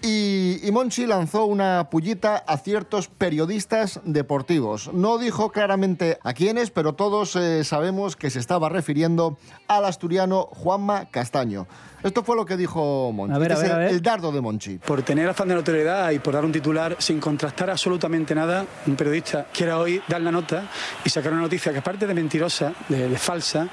Y, 0.00 0.60
y 0.62 0.70
Monchi 0.70 1.06
lanzó 1.06 1.46
una 1.46 1.88
pullita 1.90 2.36
a 2.36 2.56
ciertos 2.58 3.08
periodistas 3.08 4.00
deportivos. 4.04 4.92
No 4.92 5.18
dijo 5.18 5.50
claramente 5.50 6.18
a 6.22 6.34
quiénes, 6.34 6.70
pero 6.70 6.92
todos 6.94 7.34
eh, 7.34 7.64
sabemos 7.64 8.14
que 8.14 8.30
se 8.30 8.38
estaba 8.38 8.68
refiriendo 8.68 9.38
al 9.66 9.84
asturiano 9.84 10.42
Juanma 10.52 11.06
Castaño. 11.10 11.66
Esto 12.00 12.22
fue 12.22 12.36
lo 12.36 12.46
que 12.46 12.56
dijo 12.56 13.10
Monchi. 13.12 13.34
A 13.34 13.38
ver, 13.38 13.50
Este 13.50 13.64
a 13.64 13.66
es 13.66 13.72
ver, 13.72 13.72
el, 13.72 13.74
a 13.74 13.84
ver. 13.86 13.94
el 13.96 14.02
dardo 14.02 14.30
de 14.30 14.40
Monchi. 14.40 14.78
Por 14.78 15.02
tener 15.02 15.28
afán 15.28 15.48
de 15.48 15.56
notoriedad 15.56 16.12
y 16.12 16.20
por 16.20 16.32
dar 16.32 16.44
un 16.44 16.52
titular 16.52 16.94
sin 17.00 17.18
contrastar 17.18 17.70
absolutamente 17.70 18.36
nada, 18.36 18.64
un 18.86 18.94
periodista 18.94 19.48
quiera 19.52 19.80
hoy 19.80 20.00
dar 20.06 20.20
la 20.20 20.30
nota 20.30 20.70
y 21.04 21.10
sacar 21.10 21.32
una 21.32 21.40
noticia 21.42 21.72
que 21.72 21.78
aparte 21.78 22.06
de 22.06 22.14
mentirosa, 22.14 22.72
de, 22.88 23.08
de 23.08 23.18
falsa, 23.18 23.66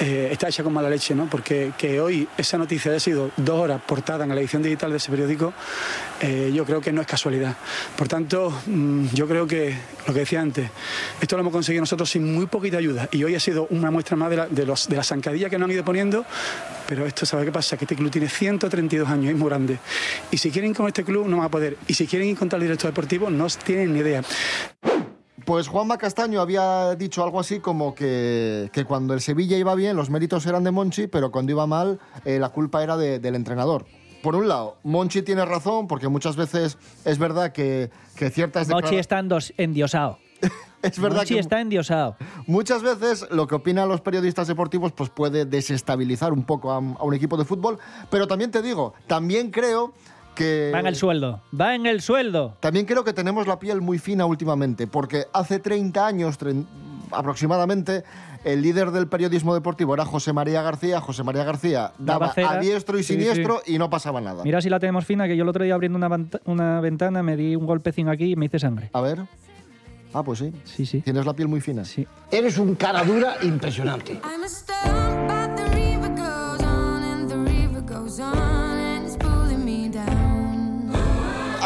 eh, 0.00 0.28
está 0.32 0.48
hecha 0.48 0.64
con 0.64 0.72
mala 0.72 0.90
leche, 0.90 1.14
¿no? 1.14 1.26
Porque 1.30 1.72
que 1.78 2.00
hoy 2.00 2.28
esa 2.36 2.58
noticia 2.58 2.90
haya 2.90 2.98
sido 2.98 3.30
dos 3.36 3.60
horas 3.60 3.80
portada 3.86 4.24
en 4.24 4.30
la 4.34 4.40
edición 4.40 4.60
digital 4.60 4.90
de 4.90 4.96
ese 4.96 5.12
periódico, 5.12 5.52
eh, 6.20 6.50
yo 6.54 6.64
creo 6.64 6.80
que 6.80 6.92
no 6.92 7.00
es 7.00 7.06
casualidad. 7.06 7.56
Por 7.96 8.08
tanto, 8.08 8.52
mm, 8.66 9.06
yo 9.14 9.28
creo 9.28 9.46
que 9.46 9.76
lo 10.06 10.12
que 10.12 10.20
decía 10.20 10.40
antes, 10.40 10.70
esto 11.20 11.36
lo 11.36 11.40
hemos 11.42 11.52
conseguido 11.52 11.82
nosotros 11.82 12.10
sin 12.10 12.34
muy 12.34 12.46
poquita 12.46 12.78
ayuda 12.78 13.08
y 13.12 13.22
hoy 13.24 13.34
ha 13.34 13.40
sido 13.40 13.66
una 13.70 13.90
muestra 13.90 14.16
más 14.16 14.30
de 14.30 14.36
la, 14.36 14.46
de 14.48 14.66
los, 14.66 14.88
de 14.88 14.96
la 14.96 15.04
zancadilla 15.04 15.48
que 15.48 15.58
nos 15.58 15.66
han 15.66 15.72
ido 15.74 15.84
poniendo, 15.84 16.24
pero 16.88 17.06
esto, 17.06 17.24
¿sabe 17.26 17.44
qué 17.44 17.52
pasa? 17.52 17.76
Que 17.76 17.84
este 17.84 17.94
club 17.96 18.10
tiene 18.10 18.28
132 18.28 19.08
años, 19.08 19.32
es 19.32 19.38
muy 19.38 19.48
grande. 19.48 19.78
Y 20.30 20.38
si 20.38 20.50
quieren 20.50 20.70
ir 20.70 20.76
con 20.76 20.86
este 20.88 21.04
club, 21.04 21.28
no 21.28 21.36
van 21.36 21.46
a 21.46 21.50
poder. 21.50 21.76
Y 21.86 21.94
si 21.94 22.06
quieren 22.06 22.28
ir 22.28 22.36
contra 22.38 22.56
el 22.56 22.62
director 22.62 22.90
deportivo, 22.90 23.30
no 23.30 23.46
tienen 23.64 23.92
ni 23.92 24.00
idea. 24.00 24.22
Pues 25.44 25.66
Juanma 25.68 25.96
Castaño 25.96 26.40
había 26.42 26.94
dicho 26.96 27.22
algo 27.24 27.40
así 27.40 27.60
como 27.60 27.94
que, 27.94 28.68
que 28.72 28.84
cuando 28.84 29.14
el 29.14 29.20
Sevilla 29.22 29.56
iba 29.56 29.74
bien 29.74 29.96
los 29.96 30.10
méritos 30.10 30.44
eran 30.44 30.62
de 30.64 30.70
Monchi, 30.72 31.06
pero 31.06 31.30
cuando 31.30 31.52
iba 31.52 31.66
mal 31.66 31.98
eh, 32.26 32.38
la 32.38 32.50
culpa 32.50 32.82
era 32.82 32.98
de- 32.98 33.18
del 33.18 33.34
entrenador. 33.34 33.86
Por 34.22 34.34
un 34.36 34.48
lado, 34.48 34.76
Monchi 34.84 35.22
tiene 35.22 35.44
razón 35.44 35.86
porque 35.86 36.08
muchas 36.08 36.36
veces 36.36 36.76
es 37.04 37.18
verdad 37.18 37.52
que, 37.52 37.90
que 38.16 38.30
ciertas 38.30 38.68
declara- 38.68 38.98
está 38.98 39.18
endiosado. 39.56 40.18
es 40.82 40.98
verdad 41.00 41.18
Mochi 41.18 41.34
que 41.34 41.40
está 41.40 41.60
endiosado. 41.60 42.16
muchas 42.46 42.82
veces 42.82 43.26
lo 43.30 43.46
que 43.46 43.54
opinan 43.56 43.88
los 43.88 44.00
periodistas 44.00 44.46
deportivos 44.48 44.92
pues 44.92 45.10
puede 45.10 45.44
desestabilizar 45.44 46.32
un 46.32 46.44
poco 46.44 46.70
a, 46.72 46.76
a 46.76 46.80
un 46.80 47.14
equipo 47.14 47.36
de 47.36 47.44
fútbol, 47.44 47.78
pero 48.10 48.26
también 48.26 48.50
te 48.50 48.62
digo, 48.62 48.94
también 49.06 49.50
creo 49.50 49.92
que 50.34 50.70
Va 50.72 50.78
en 50.80 50.86
el 50.86 50.94
sueldo. 50.94 51.40
Va 51.60 51.74
en 51.74 51.86
el 51.86 52.00
sueldo. 52.00 52.56
también 52.60 52.86
creo 52.86 53.02
que 53.02 53.12
tenemos 53.12 53.48
la 53.48 53.58
piel 53.58 53.80
muy 53.80 53.98
fina 53.98 54.24
últimamente, 54.26 54.86
porque 54.86 55.26
hace 55.32 55.58
30 55.58 56.06
años 56.06 56.38
aproximadamente 57.12 58.04
el 58.44 58.62
líder 58.62 58.90
del 58.90 59.08
periodismo 59.08 59.54
deportivo 59.54 59.94
era 59.94 60.04
José 60.04 60.32
María 60.32 60.62
García. 60.62 61.00
José 61.00 61.24
María 61.24 61.44
García 61.44 61.92
Daba 61.98 62.32
a 62.36 62.58
diestro 62.58 62.98
y 62.98 63.02
Sí, 63.02 63.14
siniestro 63.14 63.62
y 63.66 63.78
no 63.78 63.90
pasaba 63.90 64.20
nada. 64.20 64.44
Mira 64.44 64.60
si 64.60 64.68
la 64.70 64.78
tenemos 64.78 65.04
fina, 65.04 65.26
que 65.26 65.36
yo 65.36 65.42
el 65.42 65.48
otro 65.48 65.64
día 65.64 65.74
abriendo 65.74 65.96
una, 65.96 66.08
una 66.44 66.80
ventana 66.80 67.22
me 67.22 67.36
di 67.36 67.56
un 67.56 67.66
golpecín 67.66 68.08
aquí 68.08 68.32
y 68.32 68.36
me 68.36 68.46
hice 68.46 68.58
sangre. 68.58 68.90
A 68.92 69.00
ver. 69.00 69.20
Ah, 70.14 70.22
pues 70.22 70.38
sí. 70.38 70.52
Sí, 70.64 70.86
sí. 70.86 71.00
Tienes 71.02 71.26
la 71.26 71.34
piel 71.34 71.48
muy 71.48 71.60
fina. 71.60 71.84
Sí. 71.84 72.06
Eres 72.30 72.58
un 72.58 72.74
cara 72.74 73.04
dura 73.04 73.36
impresionante. 73.42 74.12
I'm 74.24 74.42
a 74.42 74.46
stone, 74.46 75.26
but 75.28 75.37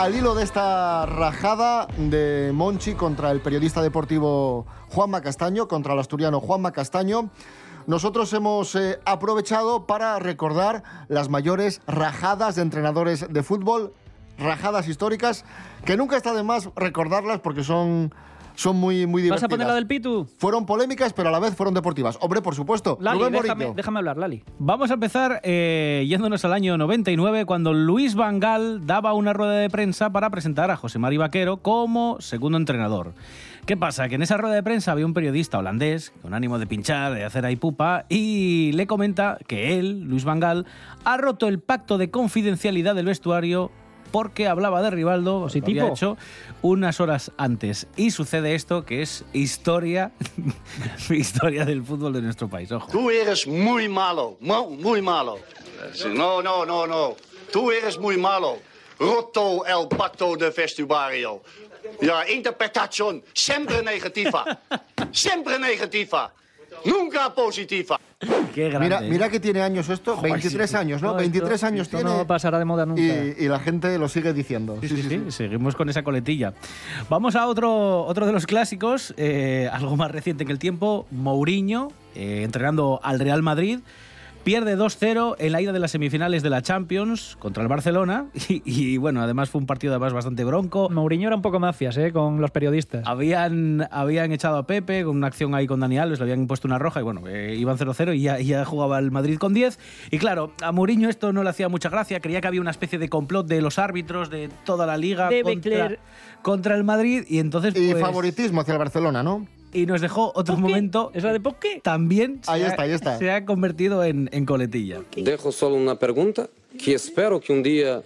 al 0.02 0.16
hilo 0.16 0.35
de 0.35 0.42
esta 0.42 1.06
rajada 1.06 1.87
de 1.97 2.50
Monchi 2.52 2.94
contra 2.94 3.30
el 3.30 3.40
periodista 3.40 3.80
deportivo 3.80 4.66
Juanma 4.88 5.21
Castaño, 5.21 5.68
contra 5.68 5.92
el 5.92 6.00
asturiano 6.00 6.40
Juanma 6.40 6.73
Castaño, 6.73 7.30
nosotros 7.87 8.32
hemos 8.32 8.75
eh, 8.75 8.99
aprovechado 9.04 9.87
para 9.87 10.18
recordar 10.18 10.82
las 11.06 11.28
mayores 11.28 11.82
rajadas 11.87 12.56
de 12.56 12.62
entrenadores 12.62 13.32
de 13.32 13.42
fútbol, 13.44 13.94
rajadas 14.38 14.88
históricas, 14.88 15.44
que 15.85 15.97
nunca 15.97 16.16
está 16.16 16.35
de 16.35 16.42
más 16.42 16.68
recordarlas 16.75 17.38
porque 17.38 17.62
son, 17.62 18.12
son 18.54 18.76
muy, 18.76 19.06
muy 19.06 19.23
divertidas. 19.23 19.42
¿Vas 19.42 19.44
a 19.44 19.49
poner 19.49 19.66
la 19.66 19.75
del 19.75 19.87
Pitu? 19.87 20.26
Fueron 20.38 20.66
polémicas, 20.66 21.12
pero 21.12 21.28
a 21.28 21.32
la 21.32 21.40
vez 21.40 21.54
fueron 21.54 21.75
deportivas. 21.75 22.18
Hombre, 22.21 22.42
por 22.42 22.54
supuesto. 22.54 22.99
Lali, 23.00 23.18
Rubén 23.18 23.32
déjame, 23.32 23.54
Morillo. 23.54 23.75
déjame 23.75 23.99
hablar, 23.99 24.16
Lali. 24.16 24.44
Vamos 24.59 24.90
a 24.90 24.94
empezar 24.94 25.40
eh, 25.42 26.04
yéndonos 26.09 26.44
al 26.44 26.52
año 26.52 26.76
99, 26.78 27.44
cuando 27.47 27.73
Luis 27.73 28.14
Van 28.14 28.40
Gaal 28.40 28.87
daba 28.87 29.14
una 29.14 29.32
rueda 29.32 29.52
de 29.54 29.71
prensa 29.71 30.11
para 30.11 30.30
presentar 30.30 30.71
a 30.71 30.76
José 30.76 30.99
Mari 30.99 31.16
Vaquero 31.16 31.59
como 31.59 32.21
segundo 32.21 32.59
entrenador. 32.59 33.14
¿Qué 33.66 33.76
pasa? 33.76 34.09
Que 34.09 34.16
en 34.16 34.23
esa 34.23 34.37
rueda 34.37 34.56
de 34.56 34.62
prensa 34.64 34.90
había 34.90 35.06
un 35.06 35.14
periodista 35.14 35.59
holandés 35.59 36.12
con 36.21 36.35
ánimo 36.35 36.59
de 36.59 36.66
pinchar, 36.66 37.14
de 37.14 37.25
hacer 37.25 37.47
ahí 37.47 37.54
pupa, 37.54 38.06
y 38.09 38.73
le 38.73 38.88
comenta 38.88 39.38
que 39.47 39.78
él, 39.78 40.00
Luis 40.00 40.25
Van 40.25 40.40
Gaal, 40.40 40.66
ha 41.04 41.16
roto 41.16 41.47
el 41.47 41.61
pacto 41.61 41.97
de 41.97 42.11
confidencialidad 42.11 42.97
del 42.97 43.06
vestuario 43.06 43.71
porque 44.12 44.47
hablaba 44.47 44.83
de 44.83 44.90
Rivaldo, 44.90 45.38
lo 45.38 45.40
Positivo. 45.47 45.81
había 45.81 45.92
hecho 45.92 46.16
unas 46.61 47.00
horas 47.00 47.33
antes. 47.38 47.87
Y 47.97 48.11
sucede 48.12 48.54
esto 48.54 48.85
que 48.85 49.02
es 49.02 49.25
historia, 49.33 50.12
historia 51.11 51.64
del 51.64 51.83
fútbol 51.83 52.12
de 52.12 52.23
nuestro 52.23 52.49
país. 52.49 52.71
Ojo. 52.71 52.87
Tú 52.90 53.11
eres 53.11 53.47
muy 53.47 53.88
malo, 53.88 54.37
mu- 54.40 54.71
muy 54.71 55.02
malo. 55.02 55.38
No, 56.14 56.42
no, 56.42 56.64
no, 56.64 56.87
no. 56.87 57.16
Tú 57.52 57.71
eres 57.73 57.99
muy 57.99 58.16
malo. 58.16 58.59
Roto 58.99 59.64
el 59.66 59.88
pacto 59.88 60.37
de 60.37 60.50
vestuario. 60.50 61.42
Ja, 62.00 62.28
interpretación 62.31 63.25
siempre 63.35 63.83
negativa. 63.83 64.61
Siempre 65.11 65.59
negativa. 65.59 66.33
Nunca 66.85 67.33
positiva. 67.35 67.99
Qué 68.55 68.69
grande. 68.69 68.87
Mira, 68.88 69.00
mira 69.00 69.29
que 69.29 69.41
tiene 69.41 69.62
años 69.62 69.88
esto, 69.88 70.21
23 70.21 70.75
años, 70.75 71.02
¿no? 71.02 71.09
No, 71.12 71.14
23 71.17 71.52
esto- 71.55 71.67
años 71.67 71.83
esto 71.87 71.97
tiene. 71.99 72.11
no 72.17 72.26
pasará 72.26 72.59
de 72.59 72.64
moda 72.64 72.87
nunca. 72.87 73.02
y, 73.02 73.35
y 73.38 73.49
la 73.49 73.59
gente 73.59 73.99
lo 73.99 74.09
sigue 74.09 74.33
diciendo. 74.33 74.79
Sí, 74.81 74.88
sí, 74.88 75.02
sí, 75.02 75.21
seguimos 75.31 75.75
con 75.75 75.88
esa 75.88 76.02
coletilla. 76.02 76.55
Vamos 77.09 77.35
a 77.37 77.47
otro, 77.47 78.05
otro 78.05 78.26
de 78.26 78.33
los 78.33 78.47
clásicos, 78.47 79.14
eh, 79.17 79.69
algo 79.73 79.97
más 79.97 80.11
reciente 80.11 80.45
en 80.45 80.50
el 80.50 80.59
tiempo, 80.59 81.07
Mourinho, 81.11 81.88
eh, 82.14 82.43
entrenando 82.45 83.00
al 83.02 83.19
Real 83.21 83.43
Madrid. 83.43 83.81
Pierde 84.44 84.76
2-0 84.76 85.37
en 85.38 85.52
la 85.52 85.61
ida 85.61 85.72
de 85.72 85.78
las 85.78 85.92
semifinales 85.92 86.42
de 86.42 86.50
la 86.50 86.62
Champions 86.62 87.37
contra 87.38 87.62
el 87.62 87.68
Barcelona. 87.68 88.26
Y, 88.49 88.62
y, 88.64 88.96
bueno, 88.99 89.22
además 89.22 89.49
fue 89.50 89.61
un 89.61 89.66
partido 89.66 89.94
además 89.94 90.12
bastante 90.12 90.44
bronco. 90.44 90.90
Mourinho 90.90 91.28
era 91.28 91.37
un 91.37 91.42
poco 91.42 91.58
mafias, 91.58 91.96
¿eh? 91.96 92.12
Con 92.12 92.40
los 92.40 92.50
periodistas. 92.50 93.06
Habían, 93.06 93.88
habían 93.90 94.32
echado 94.32 94.58
a 94.58 94.66
Pepe 94.66 95.04
con 95.04 95.16
una 95.16 95.28
acción 95.28 95.54
ahí 95.54 95.66
con 95.66 95.80
Dani 95.80 95.99
Alves, 95.99 96.18
le 96.18 96.25
habían 96.25 96.40
impuesto 96.40 96.68
una 96.68 96.78
roja 96.78 97.00
y 97.00 97.02
bueno, 97.02 97.22
eh, 97.28 97.54
iban 97.56 97.78
0-0 97.78 98.16
y 98.16 98.22
ya, 98.22 98.38
ya 98.40 98.64
jugaba 98.64 98.99
el 98.99 99.11
Madrid 99.11 99.38
con 99.38 99.54
10. 99.54 99.78
Y 100.11 100.18
claro, 100.18 100.52
a 100.61 100.72
Mourinho 100.72 101.08
esto 101.08 101.32
no 101.32 101.42
le 101.44 101.50
hacía 101.50 101.68
mucha 101.68 101.88
gracia, 101.88 102.20
creía 102.20 102.40
que 102.40 102.49
había 102.49 102.61
una 102.61 102.72
especie 102.72 102.99
de 102.99 103.08
complot 103.08 103.46
de 103.46 103.62
los 103.62 103.78
árbitros 103.78 104.28
de 104.28 104.50
toda 104.64 104.87
la 104.87 104.96
liga 104.96 105.28
De 105.28 105.42
contra, 105.42 105.96
contra 106.42 106.75
el 106.75 106.84
Madrid 106.84 107.25
y 107.28 107.38
entonces 107.38 107.75
Y 107.76 107.92
pues, 107.92 108.02
favoritismo 108.02 108.61
hacia 108.61 108.72
el 108.72 108.78
Barcelona, 108.78 109.22
¿no? 109.22 109.46
Y 109.73 109.87
nos 109.87 110.00
dejó 110.00 110.33
otro 110.35 110.57
momento 110.57 111.11
¿Es 111.14 111.23
la 111.25 111.33
de 111.33 111.41
Poké? 111.41 111.81
también 111.83 112.41
Ahí 112.47 112.61
se, 112.62 112.67
está, 112.69 112.83
ha, 112.83 112.85
ahí 112.85 112.93
está. 112.93 113.19
se 113.19 113.31
ha 113.31 113.45
convertido 113.45 114.05
en, 114.05 114.29
en 114.33 114.45
coletilla. 114.47 115.00
Dejo 115.17 115.52
solo 115.52 115.76
una 115.76 115.99
pregunta 115.99 116.49
que 116.83 116.95
espero 116.95 117.41
que 117.41 117.52
un 117.52 117.62
día 117.62 118.02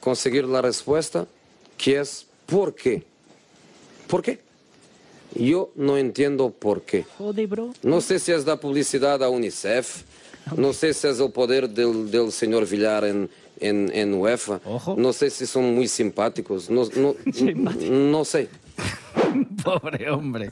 conseguir 0.00 0.44
la 0.44 0.62
respuesta, 0.62 1.26
que 1.76 2.00
es 2.00 2.26
¿por 2.46 2.74
qué? 2.74 3.02
¿Por 4.06 4.22
qué? 4.22 4.40
Yo 5.34 5.70
no 5.76 5.96
entiendo 5.96 6.50
por 6.50 6.82
qué. 6.82 7.04
Joder, 7.18 7.46
bro. 7.46 7.70
No 7.82 8.00
sé 8.00 8.18
si 8.18 8.32
es 8.32 8.44
la 8.46 8.58
publicidad 8.58 9.22
a 9.22 9.28
UNICEF, 9.28 10.02
no 10.56 10.72
sé 10.72 10.92
si 10.92 11.06
es 11.06 11.20
el 11.20 11.30
poder 11.30 11.68
del, 11.70 12.10
del 12.10 12.32
señor 12.32 12.66
Villar 12.68 13.04
en, 13.04 13.30
en, 13.60 13.90
en 13.94 14.14
UEFA, 14.14 14.60
Ojo. 14.64 14.96
no 14.98 15.12
sé 15.12 15.30
si 15.30 15.46
son 15.46 15.74
muy 15.74 15.86
simpáticos, 15.86 16.68
no, 16.70 16.82
no, 16.96 17.14
no 17.90 18.24
sé. 18.24 18.48
Pobre 19.64 20.10
hombre. 20.10 20.50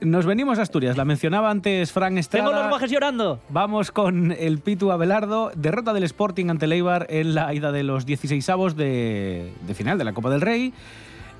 Nos 0.00 0.26
venimos 0.26 0.58
a 0.58 0.62
Asturias, 0.62 0.96
la 0.96 1.04
mencionaba 1.04 1.50
antes 1.50 1.92
Fran 1.92 2.18
Estrada. 2.18 2.48
Tengo 2.48 2.60
los 2.60 2.68
guajes 2.68 2.90
llorando. 2.90 3.40
Vamos 3.48 3.90
con 3.90 4.32
el 4.32 4.58
Pitu 4.58 4.90
Abelardo, 4.90 5.50
derrota 5.54 5.92
del 5.92 6.04
Sporting 6.04 6.46
ante 6.50 6.66
el 6.66 6.72
Eibar 6.72 7.06
en 7.10 7.34
la 7.34 7.52
ida 7.54 7.72
de 7.72 7.82
los 7.82 8.06
16avos 8.06 8.74
de, 8.74 9.52
de 9.66 9.74
final 9.74 9.98
de 9.98 10.04
la 10.04 10.12
Copa 10.12 10.30
del 10.30 10.40
Rey. 10.40 10.72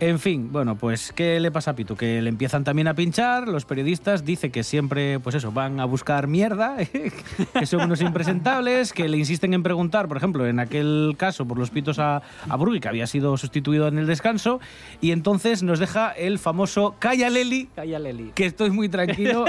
En 0.01 0.21
fin, 0.21 0.53
bueno, 0.53 0.77
pues 0.77 1.13
¿qué 1.13 1.41
le 1.41 1.51
pasa 1.51 1.73
a 1.73 1.75
Pitu? 1.75 1.97
Que 1.97 2.23
le 2.23 2.29
empiezan 2.29 2.63
también 2.63 2.87
a 2.87 2.95
pinchar, 2.95 3.49
los 3.49 3.65
periodistas 3.65 4.25
dicen 4.25 4.53
que 4.53 4.63
siempre, 4.63 5.19
pues 5.19 5.35
eso, 5.35 5.51
van 5.51 5.81
a 5.81 5.87
buscar 5.87 6.29
mierda, 6.29 6.77
que 7.59 7.67
son 7.67 7.81
unos 7.81 8.01
impresentables, 8.01 8.93
que 8.93 9.09
le 9.09 9.17
insisten 9.17 9.55
en 9.55 9.65
preguntar, 9.65 10.07
por 10.07 10.17
ejemplo, 10.17 10.47
en 10.47 10.61
aquel 10.61 11.17
caso 11.19 11.47
por 11.47 11.59
los 11.59 11.71
pitos 11.71 11.99
a, 11.99 12.23
a 12.49 12.57
Brugui, 12.57 12.79
que 12.79 12.87
había 12.87 13.09
sido 13.09 13.37
sustituido 13.37 13.89
en 13.89 13.99
el 13.99 14.07
descanso, 14.07 14.61
y 15.01 15.11
entonces 15.11 15.65
nos 15.65 15.81
deja 15.81 16.13
el 16.13 16.39
famoso 16.39 16.95
Calla 17.01 17.29
Leli, 17.29 17.69
Calla, 17.75 17.99
Leli. 17.99 18.31
que 18.37 18.47
estoy 18.47 18.71
muy 18.71 18.89
tranquilo, 18.89 19.47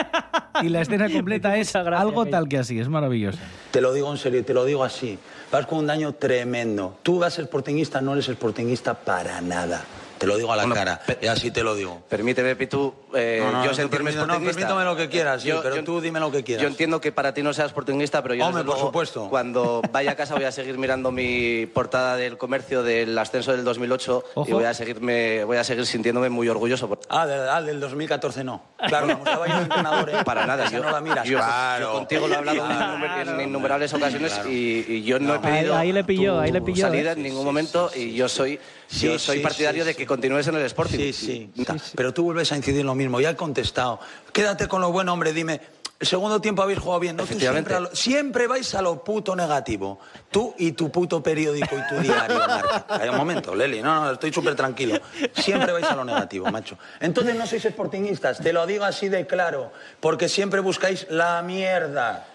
y 0.64 0.70
la 0.70 0.82
escena 0.82 1.10
completa 1.14 1.58
es 1.58 1.76
algo 1.76 2.24
Calla. 2.24 2.32
tal 2.32 2.50
que 2.50 2.58
así, 2.58 2.80
es 2.80 2.90
maravilloso. 2.90 3.38
Te 3.70 3.82
lo 3.82 3.94
digo 3.94 4.12
en 4.12 4.18
serio, 4.18 4.44
te 4.44 4.56
lo 4.56 4.66
digo 4.66 4.84
así. 4.84 5.20
Vas 5.52 5.68
con 5.68 5.78
un 5.78 5.88
daño 5.88 6.14
tremendo. 6.14 6.98
Tú 7.04 7.20
vas 7.20 7.34
a 7.34 7.36
ser 7.36 7.50
portinguista, 7.52 8.02
no 8.02 8.14
eres 8.14 8.30
el 8.30 8.36
portinguista 8.36 8.96
para 8.96 9.42
nada. 9.42 9.84
Te 10.20 10.28
lo 10.28 10.38
digo 10.38 10.52
a 10.52 10.56
la 10.58 10.64
Bueno, 10.64 10.76
cara. 10.76 11.02
Y 11.22 11.28
así 11.28 11.50
te 11.50 11.64
lo 11.64 11.76
digo. 11.76 12.02
Permíteme, 12.10 12.56
Pitu, 12.56 12.94
eh, 13.16 13.40
No, 13.42 13.52
no, 13.52 13.66
yo 13.66 13.74
sentirme 13.74 14.12
permito, 14.12 14.28
no, 14.28 14.44
permítame 14.46 14.84
lo 14.84 14.96
que 14.96 15.08
quieras, 15.10 15.42
sí, 15.42 15.48
Yo- 15.48 15.62
pero 15.64 15.78
yo- 15.78 15.84
tú 15.84 16.02
dime 16.02 16.20
lo 16.20 16.30
que 16.32 16.44
quieras. 16.44 16.62
Yo 16.62 16.68
entiendo 16.68 17.00
que 17.00 17.12
para 17.12 17.34
ti 17.34 17.42
no 17.42 17.54
seas 17.54 17.70
sportinguista, 17.72 18.22
pero 18.22 18.36
yo 18.36 18.46
Hombre, 18.46 18.64
por 18.64 18.74
luego, 18.74 18.88
supuesto. 18.88 19.28
cuando 19.30 19.82
vaya 19.92 20.12
a 20.12 20.16
casa 20.16 20.36
voy 20.36 20.44
a 20.44 20.52
seguir 20.52 20.78
mirando 20.78 21.12
mi 21.12 21.66
portada 21.68 22.18
del 22.18 22.38
comercio 22.38 22.84
del 22.84 23.18
ascenso 23.18 23.52
del 23.54 23.64
2008 23.64 24.24
y 24.28 24.40
Ojo. 24.40 24.52
voy 24.52 24.66
a 24.66 24.74
seguirme, 24.74 25.44
voy 25.46 25.58
a 25.58 25.64
seguir 25.64 25.86
sintiéndome 25.86 26.30
muy 26.30 26.50
orgulloso. 26.50 26.88
por- 26.90 27.00
Ah, 27.10 27.26
del, 27.26 27.48
ah, 27.50 27.62
del 27.62 27.80
2014 27.80 28.44
no. 28.44 28.62
Claro, 28.88 29.08
como 29.08 29.24
estaba 29.26 29.48
yo 29.48 29.56
de 29.56 29.62
entrenador, 29.64 30.10
¿eh? 30.10 30.14
Para 30.26 30.46
nada, 30.46 30.70
yo, 30.70 30.82
no 30.84 30.92
la 30.92 31.00
miras. 31.02 31.26
yo- 31.26 31.38
claro. 31.38 31.86
yo 31.88 31.94
contigo 31.94 32.28
lo 32.28 32.34
he 32.34 32.38
hablado 32.38 32.66
en 32.66 32.72
innumer- 32.78 33.30
en 33.42 33.42
innumerables 33.50 33.94
ocasiones 33.94 34.40
y, 34.50 34.86
y 34.88 35.04
yo 35.04 35.20
no, 35.20 35.36
he 35.36 35.40
pedido 35.40 35.76
Ahí- 35.76 35.88
ahí 35.88 35.92
le 35.94 36.04
pilló, 36.04 36.34
tu 36.36 36.40
ahí 36.40 36.52
le 36.52 36.62
pilló, 36.62 36.86
salida 36.88 37.12
¿eh? 37.12 37.14
en 37.14 37.24
ningún 37.24 37.46
momento 37.46 37.90
y 37.96 38.14
yo 38.14 38.28
soy, 38.28 38.60
Sí, 38.88 39.06
yo 39.06 39.20
soy 39.20 39.38
sí, 39.38 39.44
partidario 39.44 39.84
sí, 39.84 39.88
de 39.90 39.96
que 39.96 40.08
continúes 40.10 40.46
en 40.48 40.56
el 40.56 40.64
Sporting. 40.64 40.98
Sí, 40.98 41.14
sí. 41.14 41.52
Pero 41.96 42.14
tú 42.14 42.24
vuelves 42.26 42.52
a 42.52 42.58
incidir 42.58 42.82
en 42.82 42.88
lo 42.88 42.96
mismo. 42.96 43.22
Ya 43.22 43.30
he 43.30 43.36
contestado. 43.38 44.02
Quédate 44.34 44.68
con 44.68 44.82
lo 44.82 44.92
bueno, 44.92 45.14
hombre. 45.14 45.32
Dime, 45.32 45.62
el 46.00 46.08
segundo 46.08 46.42
tiempo 46.42 46.62
habéis 46.62 46.80
jugado 46.80 47.00
bien. 47.00 47.16
No, 47.16 47.26
tú 47.26 47.40
siempre, 47.40 47.80
lo- 47.80 47.96
siempre 47.96 48.48
vais 48.48 48.74
a 48.76 48.82
lo 48.82 49.04
puto 49.04 49.36
negativo. 49.36 50.00
Tú 50.32 50.54
y 50.58 50.72
tu 50.74 50.92
puto 50.92 51.22
periódico 51.24 51.76
y 51.78 51.88
tu 51.96 52.02
diario, 52.02 52.38
Marca. 52.40 52.86
Hay 52.90 53.08
un 53.10 53.16
momento, 53.18 53.54
Leli. 53.56 53.82
No, 53.82 54.04
no, 54.04 54.12
estoy 54.12 54.34
súper 54.34 54.56
tranquilo. 54.56 55.00
Siempre 55.34 55.72
vais 55.72 55.86
a 55.86 55.96
lo 55.96 56.04
negativo, 56.04 56.50
macho. 56.52 56.78
Entonces 57.00 57.36
no 57.36 57.46
sois 57.48 57.64
sportinguistas. 57.64 58.40
Te 58.40 58.52
lo 58.52 58.66
digo 58.66 58.84
así 58.86 59.08
de 59.10 59.26
claro. 59.28 59.72
Porque 60.00 60.28
siempre 60.30 60.60
buscáis 60.60 61.06
la 61.10 61.42
mierda. 61.42 62.28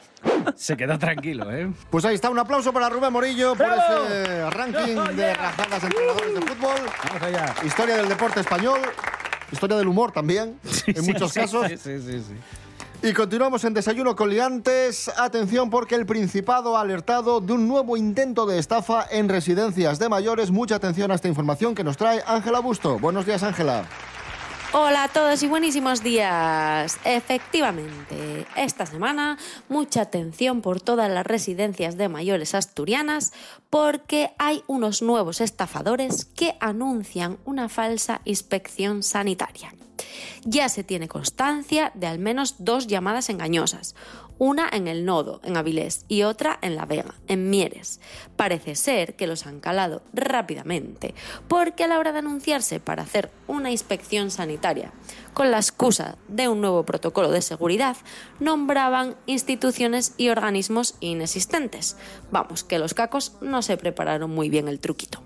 Se 0.56 0.76
queda 0.76 0.98
tranquilo, 0.98 1.50
¿eh? 1.52 1.70
Pues 1.90 2.04
ahí 2.04 2.14
está, 2.14 2.30
un 2.30 2.38
aplauso 2.38 2.72
para 2.72 2.88
Rubén 2.88 3.12
Morillo 3.12 3.54
por 3.54 3.66
ese 3.66 4.50
ranking 4.50 4.96
de 5.16 5.34
rajadas 5.34 5.80
de 5.82 5.86
entrenadores 5.88 6.34
de 6.34 6.40
fútbol. 6.40 6.80
Vamos 7.08 7.22
allá. 7.22 7.54
Historia 7.64 7.96
del 7.96 8.08
deporte 8.08 8.40
español, 8.40 8.80
historia 9.52 9.76
del 9.76 9.88
humor 9.88 10.12
también, 10.12 10.58
en 10.86 11.04
muchos 11.04 11.32
Sí, 11.32 11.40
casos. 11.40 11.66
Sí, 11.68 11.76
sí, 11.76 12.00
sí, 12.00 12.20
sí. 12.20 12.34
Y 13.08 13.12
continuamos 13.12 13.62
en 13.64 13.74
Desayuno 13.74 14.16
con 14.16 14.30
Liantes. 14.30 15.10
Atención 15.18 15.68
porque 15.68 15.94
el 15.94 16.06
Principado 16.06 16.78
ha 16.78 16.80
alertado 16.80 17.40
de 17.40 17.52
un 17.52 17.68
nuevo 17.68 17.98
intento 17.98 18.46
de 18.46 18.58
estafa 18.58 19.06
en 19.10 19.28
residencias 19.28 19.98
de 19.98 20.08
mayores. 20.08 20.50
Mucha 20.50 20.76
atención 20.76 21.10
a 21.10 21.14
esta 21.14 21.28
información 21.28 21.74
que 21.74 21.84
nos 21.84 21.98
trae 21.98 22.22
Ángela 22.26 22.60
Busto. 22.60 22.98
Buenos 22.98 23.26
días, 23.26 23.42
Ángela. 23.42 23.84
Hola 24.76 25.04
a 25.04 25.08
todos 25.08 25.40
y 25.44 25.46
buenísimos 25.46 26.02
días. 26.02 26.98
Efectivamente, 27.04 28.44
esta 28.56 28.86
semana 28.86 29.38
mucha 29.68 30.02
atención 30.02 30.62
por 30.62 30.80
todas 30.80 31.08
las 31.08 31.24
residencias 31.24 31.96
de 31.96 32.08
mayores 32.08 32.56
asturianas 32.56 33.32
porque 33.70 34.32
hay 34.36 34.64
unos 34.66 35.00
nuevos 35.00 35.40
estafadores 35.40 36.24
que 36.24 36.56
anuncian 36.58 37.38
una 37.44 37.68
falsa 37.68 38.20
inspección 38.24 39.04
sanitaria. 39.04 39.72
Ya 40.44 40.68
se 40.68 40.82
tiene 40.82 41.06
constancia 41.06 41.92
de 41.94 42.08
al 42.08 42.18
menos 42.18 42.56
dos 42.58 42.88
llamadas 42.88 43.30
engañosas, 43.30 43.94
una 44.44 44.68
en 44.70 44.88
el 44.88 45.06
Nodo, 45.06 45.40
en 45.42 45.56
Avilés, 45.56 46.04
y 46.06 46.22
otra 46.22 46.58
en 46.60 46.76
La 46.76 46.84
Vega, 46.84 47.14
en 47.28 47.48
Mieres. 47.48 47.98
Parece 48.36 48.74
ser 48.74 49.16
que 49.16 49.26
los 49.26 49.46
han 49.46 49.58
calado 49.58 50.02
rápidamente, 50.12 51.14
porque 51.48 51.84
a 51.84 51.86
la 51.86 51.98
hora 51.98 52.12
de 52.12 52.18
anunciarse 52.18 52.78
para 52.78 53.04
hacer 53.04 53.30
una 53.46 53.70
inspección 53.70 54.30
sanitaria, 54.30 54.92
con 55.32 55.50
la 55.50 55.56
excusa 55.56 56.18
de 56.28 56.48
un 56.48 56.60
nuevo 56.60 56.84
protocolo 56.84 57.30
de 57.30 57.40
seguridad, 57.40 57.96
nombraban 58.38 59.16
instituciones 59.24 60.12
y 60.18 60.28
organismos 60.28 60.96
inexistentes. 61.00 61.96
Vamos, 62.30 62.64
que 62.64 62.78
los 62.78 62.92
cacos 62.92 63.32
no 63.40 63.62
se 63.62 63.78
prepararon 63.78 64.30
muy 64.30 64.50
bien 64.50 64.68
el 64.68 64.78
truquito. 64.78 65.22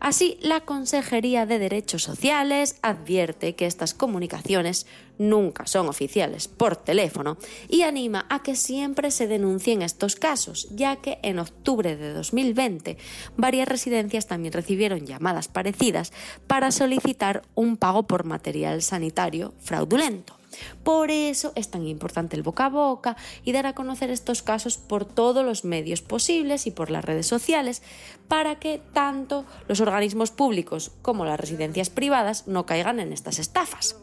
Así, 0.00 0.38
la 0.40 0.60
Consejería 0.60 1.44
de 1.44 1.58
Derechos 1.58 2.04
Sociales 2.04 2.76
advierte 2.82 3.56
que 3.56 3.66
estas 3.66 3.94
comunicaciones 3.94 4.86
nunca 5.18 5.66
son 5.66 5.88
oficiales 5.88 6.46
por 6.46 6.76
teléfono 6.76 7.36
y 7.68 7.82
anima 7.82 8.24
a 8.28 8.42
que 8.42 8.54
siempre 8.54 9.10
se 9.10 9.26
denuncien 9.26 9.82
estos 9.82 10.14
casos, 10.14 10.68
ya 10.70 10.96
que 10.96 11.18
en 11.22 11.40
octubre 11.40 11.96
de 11.96 12.12
2020 12.12 12.96
varias 13.36 13.66
residencias 13.66 14.28
también 14.28 14.52
recibieron 14.52 15.04
llamadas 15.04 15.48
parecidas 15.48 16.12
para 16.46 16.70
solicitar 16.70 17.42
un 17.56 17.76
pago 17.76 18.04
por 18.04 18.24
material 18.24 18.82
sanitario 18.82 19.52
fraudulento. 19.58 20.37
Por 20.82 21.10
eso 21.10 21.52
es 21.54 21.70
tan 21.70 21.86
importante 21.86 22.36
el 22.36 22.42
boca 22.42 22.66
a 22.66 22.68
boca 22.70 23.16
y 23.44 23.52
dar 23.52 23.66
a 23.66 23.74
conocer 23.74 24.10
estos 24.10 24.42
casos 24.42 24.76
por 24.78 25.04
todos 25.04 25.44
los 25.44 25.64
medios 25.64 26.02
posibles 26.02 26.66
y 26.66 26.70
por 26.70 26.90
las 26.90 27.04
redes 27.04 27.26
sociales 27.26 27.82
para 28.28 28.58
que 28.58 28.80
tanto 28.92 29.44
los 29.68 29.80
organismos 29.80 30.30
públicos 30.30 30.92
como 31.02 31.24
las 31.24 31.40
residencias 31.40 31.90
privadas 31.90 32.46
no 32.46 32.66
caigan 32.66 33.00
en 33.00 33.12
estas 33.12 33.38
estafas. 33.38 33.96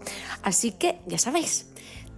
Así 0.44 0.72
que 0.72 1.00
ya 1.06 1.18
sabéis, 1.18 1.68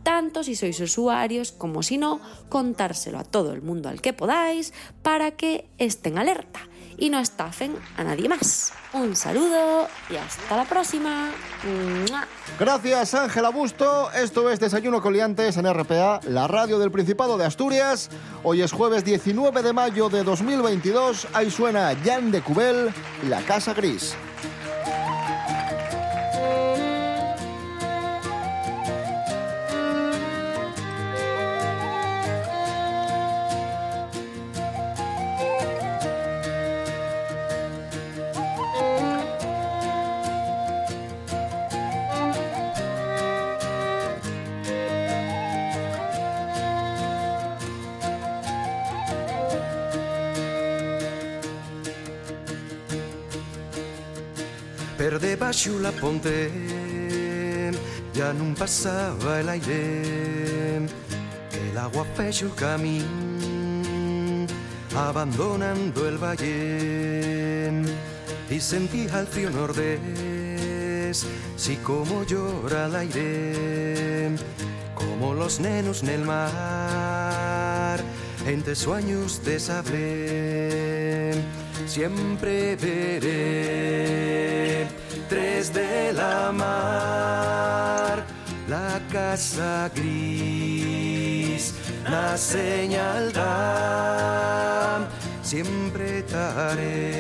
tanto 0.04 0.44
si 0.44 0.56
sois 0.56 0.80
usuarios 0.80 1.52
como 1.52 1.84
si 1.84 1.98
no, 1.98 2.22
contárselo 2.50 3.20
a 3.20 3.26
todo 3.26 3.52
el 3.52 3.62
mundo 3.62 3.90
al 3.90 4.02
que 4.02 4.14
podáis 4.14 4.74
para 5.04 5.32
que 5.32 5.68
estén 5.78 6.18
alerta 6.18 6.70
y 6.98 7.10
no 7.10 7.20
estafen 7.20 7.76
a 7.96 8.04
nadie 8.04 8.28
más. 8.28 8.74
Un 8.94 9.16
saludo 9.16 9.88
y 10.10 10.16
hasta 10.16 10.58
la 10.58 10.66
próxima. 10.66 11.32
Gracias, 12.60 13.14
Ángela 13.14 13.50
Busto. 13.50 14.12
Esto 14.12 14.50
es 14.50 14.60
Desayuno 14.60 15.02
con 15.02 15.14
Liantes 15.14 15.58
en 15.58 15.72
RPA, 15.72 16.20
la 16.28 16.48
radio 16.48 16.80
del 16.80 16.92
Principado 16.92 17.38
de 17.38 17.46
Asturias. 17.46 18.10
Hoy 18.44 18.62
es 18.62 18.72
jueves 18.72 19.04
19 19.06 19.62
de 19.62 19.74
mayo 19.74 20.10
de 20.10 20.24
2022. 20.24 21.28
Ahí 21.34 21.52
suena 21.52 21.96
Jan 22.04 22.32
de 22.32 22.42
Cubel, 22.42 22.92
La 23.28 23.42
Casa 23.42 23.74
Gris. 23.74 24.16
Ponte 56.18 57.72
ja 58.14 58.34
no 58.34 58.54
passava 58.56 59.42
l'aire 59.44 60.88
el 61.54 61.78
agua 61.78 62.06
fecha 62.16 62.46
el 62.46 62.52
camí 62.56 63.04
abandonando 64.96 66.08
el 66.08 66.18
valle. 66.18 67.84
Y 68.50 68.60
sentí 68.60 69.08
al 69.14 69.28
frío 69.28 69.50
nordés 69.52 71.26
sí 71.56 71.78
como 71.84 72.24
llora 72.24 72.86
el 72.88 72.96
aire. 72.96 74.32
Como 74.96 75.34
los 75.34 75.60
nenos 75.60 76.02
en 76.04 76.10
el 76.10 76.24
mar 76.24 78.00
entre 78.48 78.76
sueños 78.76 79.44
de 79.44 79.60
sable. 79.60 81.34
Siempre 81.86 82.76
veré 82.76 84.27
tres 85.30 85.74
de 85.74 86.14
la 86.14 86.52
mar. 86.52 88.24
La 88.68 89.00
casa 89.12 89.90
gris 89.96 91.74
la 92.10 92.38
señal 92.38 93.32
da 93.32 95.08
siempre 95.42 96.20
estaré 96.20 97.18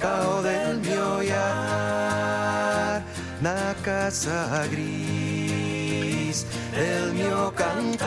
cao 0.00 0.42
del 0.42 0.78
mio 0.80 1.16
olhar 1.18 3.02
na 3.40 3.74
casa 3.82 4.66
gris 4.72 6.46
el 6.74 7.12
mio 7.14 7.52
cantar. 7.54 8.06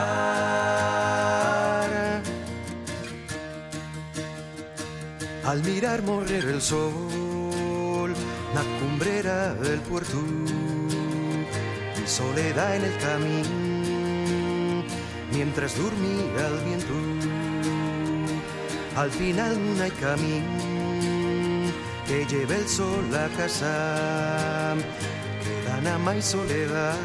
Al 5.45 5.63
mirar 5.63 6.01
morrer 6.03 6.45
el 6.45 6.61
sol 6.61 7.28
la 8.53 8.61
cumbrera 8.79 9.53
del 9.55 9.79
puerto. 9.81 10.19
Y 12.01 12.07
soledad 12.07 12.75
en 12.75 12.83
el 12.83 12.97
camino 12.97 14.83
mientras 15.31 15.77
dormía 15.77 16.47
el 16.47 16.59
viento. 16.65 16.93
Al 18.95 19.11
final 19.11 19.77
no 19.77 19.83
hay 19.83 19.91
camino 19.91 20.79
que 22.09 22.25
lleve 22.25 22.55
el 22.55 22.67
sol 22.67 23.15
a 23.15 23.29
casa 23.37 24.75
queda 25.43 25.79
nada 25.81 25.99
más 25.99 26.25
soledad 26.25 26.95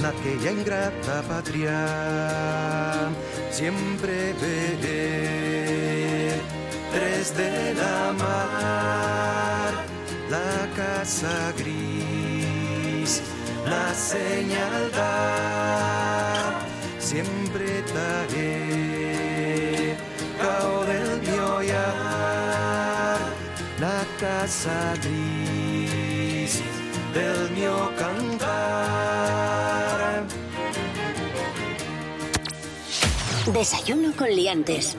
la 0.00 0.08
aquella 0.10 0.52
ingrata 0.52 1.22
patria 1.28 3.10
siempre 3.50 4.32
veré 4.40 6.40
tres 6.92 7.36
de 7.36 7.74
la 7.74 8.12
mar 8.12 9.55
casa 10.76 11.52
gris 11.56 13.22
la 13.64 13.94
señal 13.94 14.90
da 14.92 16.60
siempre 16.98 17.64
estaré 17.80 18.54
cao 20.38 20.84
del 20.84 21.10
mio 21.24 21.56
olhar 21.56 23.20
la 23.80 24.00
casa 24.20 24.78
gris 25.02 26.52
del 27.14 27.40
mio 27.56 27.76
cantar 27.96 29.16
Desayuno 33.52 34.12
con 34.16 34.28
liantes. 34.28 34.96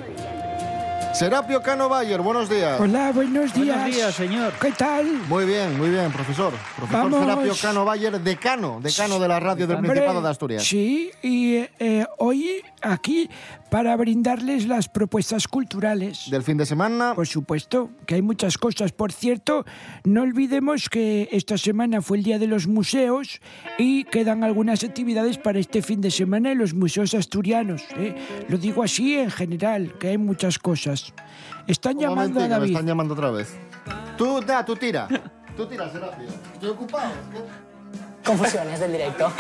Serapio 1.18 1.64
Cano 1.64 1.90
Bayer, 1.90 2.22
buenos 2.22 2.48
días. 2.48 2.80
Hola, 2.80 3.12
buenos 3.12 3.52
días. 3.52 3.76
Buenos 3.76 3.96
días, 3.96 4.14
señor. 4.14 4.54
¿Qué 4.62 4.72
tal? 4.72 5.08
Muy 5.28 5.46
bien, 5.46 5.76
muy 5.76 5.90
bien, 5.90 6.12
profesor. 6.12 6.54
Profesor 6.76 7.10
Vamos. 7.10 7.22
Serapio 7.22 7.54
Cano 7.60 7.86
Bayer, 7.86 8.22
decano, 8.22 8.80
decano 8.84 9.18
de 9.18 9.28
la 9.28 9.40
radio 9.40 9.66
del 9.66 9.78
Hombre, 9.78 9.94
Principado 9.94 10.22
de 10.22 10.30
Asturias. 10.30 10.64
Sí, 10.64 11.10
y 11.24 11.66
eh, 11.80 12.06
hoy 12.20 12.62
aquí 12.84 13.32
para 13.70 13.96
brindarles 13.98 14.68
las 14.68 14.88
propuestas 14.88 15.48
culturales. 15.48 16.30
Del 16.30 16.44
fin 16.44 16.58
de 16.58 16.66
semana. 16.66 17.14
Por 17.16 17.28
supuesto, 17.28 17.90
que 18.06 18.16
hay 18.16 18.22
muchas 18.22 18.58
cosas. 18.58 18.92
Por 18.92 19.12
cierto, 19.12 19.66
no 20.04 20.22
olvidemos 20.22 20.88
que 20.88 21.30
esta 21.32 21.58
semana 21.58 22.02
fue 22.02 22.18
el 22.18 22.24
Día 22.24 22.40
de 22.40 22.48
los 22.48 22.68
Museos 22.68 23.42
y 23.78 24.06
quedan 24.06 24.44
algunas 24.44 24.84
actividades 24.84 25.38
para 25.38 25.60
este 25.60 25.82
fin 25.82 26.00
de 26.00 26.12
semana 26.12 26.52
en 26.52 26.60
los 26.60 26.74
museos 26.74 27.14
asturianos. 27.14 27.84
¿eh? 27.98 28.16
Lo 28.48 28.58
digo 28.58 28.84
así 28.84 29.18
en 29.18 29.32
general, 29.32 29.96
que 30.00 30.10
hay 30.10 30.18
muchas 30.18 30.60
cosas. 30.60 31.07
Están 31.68 31.98
llamando 32.00 32.40
a 32.40 32.44
me 32.44 32.50
David. 32.50 32.70
están 32.72 32.86
llamando 32.86 33.14
otra 33.14 33.32
vez. 33.32 33.56
Tú, 34.18 34.42
da, 34.42 34.64
tú 34.66 34.76
tira. 34.76 35.08
Tú 35.56 35.66
tira, 35.68 35.90
Serapio. 35.92 36.28
Estoy 36.54 36.70
ocupado. 36.70 37.12
Confusiones 38.26 38.80
del 38.80 38.92
directo. 38.92 39.32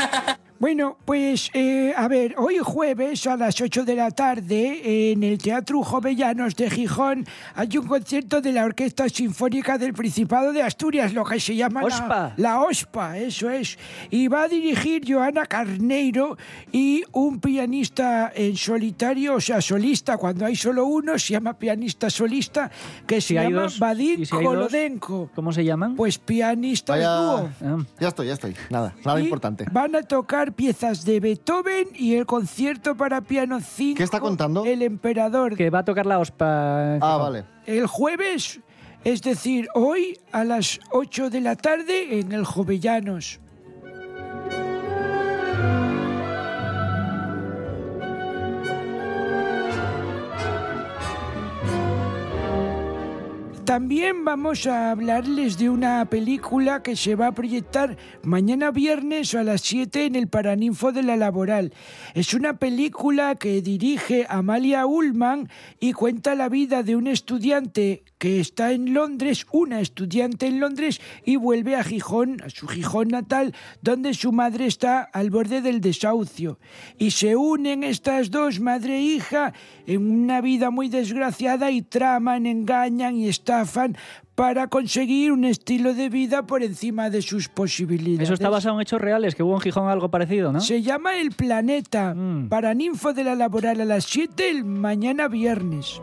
Bueno, 0.59 0.97
pues 1.05 1.51
eh, 1.53 1.93
a 1.95 2.07
ver, 2.07 2.33
hoy 2.39 2.57
jueves 2.63 3.27
a 3.27 3.37
las 3.37 3.61
8 3.61 3.85
de 3.85 3.95
la 3.95 4.09
tarde 4.09 5.11
en 5.11 5.21
el 5.23 5.37
Teatro 5.37 5.83
Jovellanos 5.83 6.55
de 6.55 6.69
Gijón 6.71 7.25
hay 7.53 7.77
un 7.77 7.85
concierto 7.85 8.41
de 8.41 8.51
la 8.53 8.65
Orquesta 8.65 9.07
Sinfónica 9.07 9.77
del 9.77 9.93
Principado 9.93 10.51
de 10.53 10.63
Asturias, 10.63 11.13
lo 11.13 11.23
que 11.25 11.39
se 11.39 11.55
llama 11.55 11.81
la- 11.81 11.87
OSPA. 11.87 12.33
La, 12.37 12.61
OSPA, 12.61 13.17
eso 13.19 13.51
es. 13.51 13.77
Y 14.09 14.27
va 14.29 14.43
a 14.43 14.47
dirigir 14.47 15.03
Joana 15.07 15.45
Carneiro 15.45 16.37
y 16.71 17.03
un 17.11 17.39
pianista 17.39 18.31
en 18.35 18.57
solitario, 18.57 19.35
o 19.35 19.41
sea, 19.41 19.61
solista, 19.61 20.17
cuando 20.17 20.43
hay 20.43 20.55
solo 20.55 20.87
uno, 20.87 21.19
se 21.19 21.33
llama 21.33 21.53
pianista 21.53 22.09
solista, 22.09 22.71
que 23.05 23.21
se 23.21 23.27
Si 23.27 23.33
llama 23.35 23.61
dos, 23.61 23.77
Vadim 23.77 24.25
si 24.25 24.31
Kolodenko. 24.35 25.29
¿Cómo 25.35 25.51
se 25.53 25.63
llaman? 25.63 25.95
Pues 25.95 26.17
pianistas 26.17 26.97
Vaya- 26.97 27.15
dúo. 27.15 27.85
Ya 27.99 28.07
estoy, 28.07 28.25
ya 28.27 28.33
estoy. 28.33 28.55
Nada, 28.71 28.95
nada 29.05 29.19
Y 29.19 29.23
importante. 29.25 29.65
Van 29.71 29.95
a 29.95 30.01
tocar 30.01 30.46
piezas 30.53 31.05
de 31.05 31.19
Beethoven 31.19 31.87
y 31.93 32.15
el 32.15 32.25
concierto 32.25 32.95
para 32.95 33.21
piano 33.21 33.59
5. 33.61 33.97
¿Qué 33.97 34.03
está 34.03 34.19
contando? 34.19 34.65
El 34.65 34.81
emperador. 34.81 35.55
Que 35.55 35.69
va 35.69 35.79
a 35.79 35.85
tocar 35.85 36.05
la 36.05 36.19
OSPA. 36.19 36.95
Ah, 36.95 37.17
vale. 37.17 37.45
El 37.65 37.87
jueves, 37.87 38.59
es 39.03 39.21
decir, 39.21 39.67
hoy 39.73 40.19
a 40.31 40.43
las 40.43 40.79
8 40.91 41.29
de 41.29 41.41
la 41.41 41.55
tarde 41.55 42.19
en 42.19 42.31
el 42.31 42.45
Jovellanos. 42.45 43.39
También 53.67 54.23
vamos 54.23 54.65
a 54.65 54.91
hablarles 54.91 55.57
de 55.57 55.69
una 55.69 56.09
película 56.09 56.81
que 56.81 56.95
se 56.95 57.15
va 57.15 57.27
a 57.27 57.31
proyectar 57.33 57.97
mañana 58.23 58.71
viernes 58.71 59.35
a 59.35 59.43
las 59.43 59.59
7 59.59 60.05
en 60.05 60.15
el 60.15 60.29
Paraninfo 60.29 60.93
de 60.93 61.03
la 61.03 61.17
Laboral. 61.17 61.73
Es 62.13 62.33
una 62.33 62.59
película 62.59 63.35
que 63.35 63.61
dirige 63.61 64.25
Amalia 64.29 64.85
Ullman 64.85 65.49
y 65.81 65.91
cuenta 65.91 66.33
la 66.33 66.47
vida 66.47 66.81
de 66.81 66.95
un 66.95 67.07
estudiante 67.07 68.05
que 68.17 68.39
está 68.39 68.71
en 68.71 68.93
Londres, 68.93 69.45
una 69.51 69.81
estudiante 69.81 70.47
en 70.47 70.59
Londres, 70.59 71.01
y 71.23 71.35
vuelve 71.35 71.75
a 71.75 71.83
Gijón, 71.83 72.41
a 72.43 72.49
su 72.49 72.67
Gijón 72.67 73.09
natal, 73.09 73.53
donde 73.81 74.13
su 74.13 74.31
madre 74.31 74.65
está 74.65 75.01
al 75.01 75.29
borde 75.29 75.61
del 75.61 75.81
desahucio. 75.81 76.57
Y 76.97 77.11
se 77.11 77.35
unen 77.35 77.83
estas 77.83 78.31
dos, 78.31 78.59
madre 78.59 78.97
e 78.97 79.01
hija, 79.01 79.53
en 79.85 80.09
una 80.09 80.41
vida 80.41 80.71
muy 80.71 80.89
desgraciada 80.89 81.69
y 81.69 81.81
traman, 81.81 82.45
engañan 82.45 83.17
y 83.17 83.27
para 84.35 84.67
conseguir 84.67 85.31
un 85.31 85.45
estilo 85.45 85.93
de 85.93 86.09
vida 86.09 86.45
por 86.45 86.63
encima 86.63 87.09
de 87.09 87.21
sus 87.21 87.49
posibilidades. 87.49 88.27
Eso 88.27 88.33
está 88.33 88.49
basado 88.49 88.75
en 88.75 88.81
hechos 88.81 89.01
reales, 89.01 89.35
que 89.35 89.43
hubo 89.43 89.55
en 89.55 89.61
Gijón 89.61 89.89
algo 89.89 90.09
parecido, 90.09 90.51
¿no? 90.51 90.61
Se 90.61 90.81
llama 90.81 91.17
El 91.17 91.31
Planeta, 91.31 92.15
para 92.49 92.73
Ninfo 92.73 93.13
de 93.13 93.23
la 93.23 93.35
Laboral 93.35 93.81
a 93.81 93.85
las 93.85 94.05
7 94.05 94.49
el 94.49 94.65
mañana 94.65 95.27
viernes. 95.27 96.01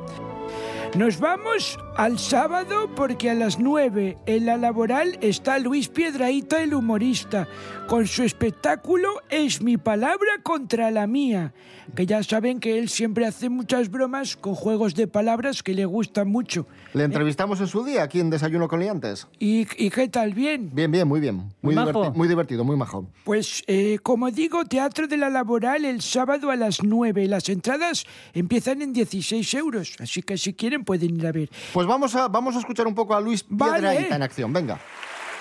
Nos 0.97 1.19
vamos 1.19 1.79
al 1.97 2.19
sábado 2.19 2.91
porque 2.97 3.31
a 3.31 3.35
las 3.35 3.59
9 3.61 4.19
en 4.27 4.47
la 4.47 4.57
laboral 4.57 5.17
está 5.21 5.59
Luis 5.61 5.89
Piedraíta, 5.89 6.61
el 6.63 6.75
humorista, 6.75 7.47
con 7.89 8.07
su 8.07 8.23
espectáculo 8.25 9.09
Es 9.31 9.63
mi 9.63 9.77
palabra 9.77 10.31
contra 10.43 10.91
la 10.91 11.07
mía, 11.07 11.53
que 11.95 12.07
ya 12.07 12.23
saben 12.23 12.59
que 12.59 12.79
él 12.79 12.89
siempre 12.89 13.27
hace 13.27 13.49
muchas 13.49 13.91
bromas 13.91 14.37
con 14.37 14.55
juegos 14.55 14.95
de 14.95 15.07
palabras 15.07 15.63
que 15.63 15.75
le 15.75 15.85
gustan 15.85 16.29
mucho. 16.29 16.67
Le 16.95 17.05
entrevistamos 17.05 17.61
en 17.61 17.67
su 17.69 17.85
día 17.85 18.03
aquí 18.03 18.21
en 18.21 18.31
Desayuno 18.31 18.67
con 18.69 18.81
Liantes. 18.81 19.29
¿Y, 19.39 19.67
y 19.77 19.91
qué 19.91 20.09
tal? 20.09 20.33
¿Bien? 20.35 20.71
Bien, 20.73 20.91
bien, 20.91 21.07
muy 21.07 21.21
bien. 21.21 21.37
Muy, 21.37 21.53
Muy 21.63 21.75
majo. 21.77 21.91
diverti- 22.07 22.15
muy 22.17 22.29
divertido, 22.29 22.65
muy 22.65 22.77
majo. 22.77 23.07
Pues, 23.25 23.63
eh, 23.67 23.99
como 24.03 24.31
digo, 24.31 24.65
Teatro 24.65 25.07
de 25.07 25.17
la 25.17 25.31
Laboral 25.31 25.85
el 25.85 26.01
sábado 26.01 26.51
a 26.51 26.57
las 26.57 26.83
9. 26.83 27.29
Las 27.29 27.49
entradas 27.49 28.05
empiezan 28.33 28.83
en 28.83 28.93
16 28.93 29.55
euros, 29.55 29.95
así 30.01 30.23
que 30.23 30.39
si 30.39 30.55
quieren 30.55 30.85
pueden 30.85 31.17
ir 31.17 31.27
a 31.27 31.33
ver. 31.33 31.51
Pues 31.73 31.84
vamos 31.87 32.15
a, 32.15 32.29
vamos 32.29 32.57
a 32.57 32.59
escuchar 32.59 32.87
un 32.87 32.95
poco 32.95 33.15
a 33.15 33.21
Luis 33.21 33.45
Vale. 33.49 33.81
Piedrahita 33.81 34.17
en 34.17 34.23
acción. 34.23 34.53
Venga. 34.53 34.79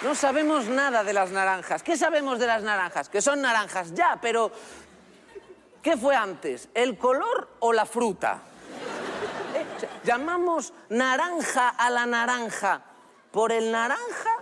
No 0.03 0.15
sabemos 0.15 0.65
nada 0.65 1.03
de 1.03 1.13
las 1.13 1.32
naranjas. 1.32 1.82
¿Qué 1.82 1.95
sabemos 1.95 2.38
de 2.38 2.47
las 2.47 2.62
naranjas? 2.62 3.08
Que 3.08 3.21
son 3.21 3.41
naranjas, 3.41 3.93
ya, 3.93 4.19
pero 4.21 4.51
¿qué 5.82 5.95
fue 5.95 6.15
antes? 6.15 6.67
¿El 6.73 6.97
color 6.97 7.49
o 7.60 7.71
la 7.71 7.86
fruta? 7.86 8.39
¿Eh? 9.56 9.65
O 9.77 9.79
sea, 9.79 9.89
¿Llamamos 10.03 10.73
naranja 10.89 11.69
a 11.69 11.89
la 11.89 12.06
naranja 12.06 12.82
por 13.32 13.53
el 13.53 13.71
naranja? 13.71 14.38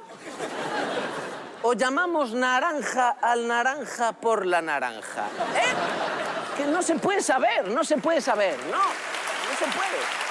¿O 1.62 1.74
llamamos 1.74 2.34
naranja 2.34 3.18
al 3.22 3.48
naranja 3.48 4.14
por 4.14 4.48
la 4.48 4.64
naranja? 4.64 5.28
¿Eh? 5.56 6.58
Que 6.58 6.66
no 6.66 6.82
se 6.82 6.96
puede 6.96 7.22
saber, 7.22 7.68
no 7.70 7.84
se 7.84 7.98
puede 7.98 8.20
saber, 8.20 8.58
no, 8.72 8.78
no 8.80 9.58
se 9.60 9.66
puede. 9.66 10.31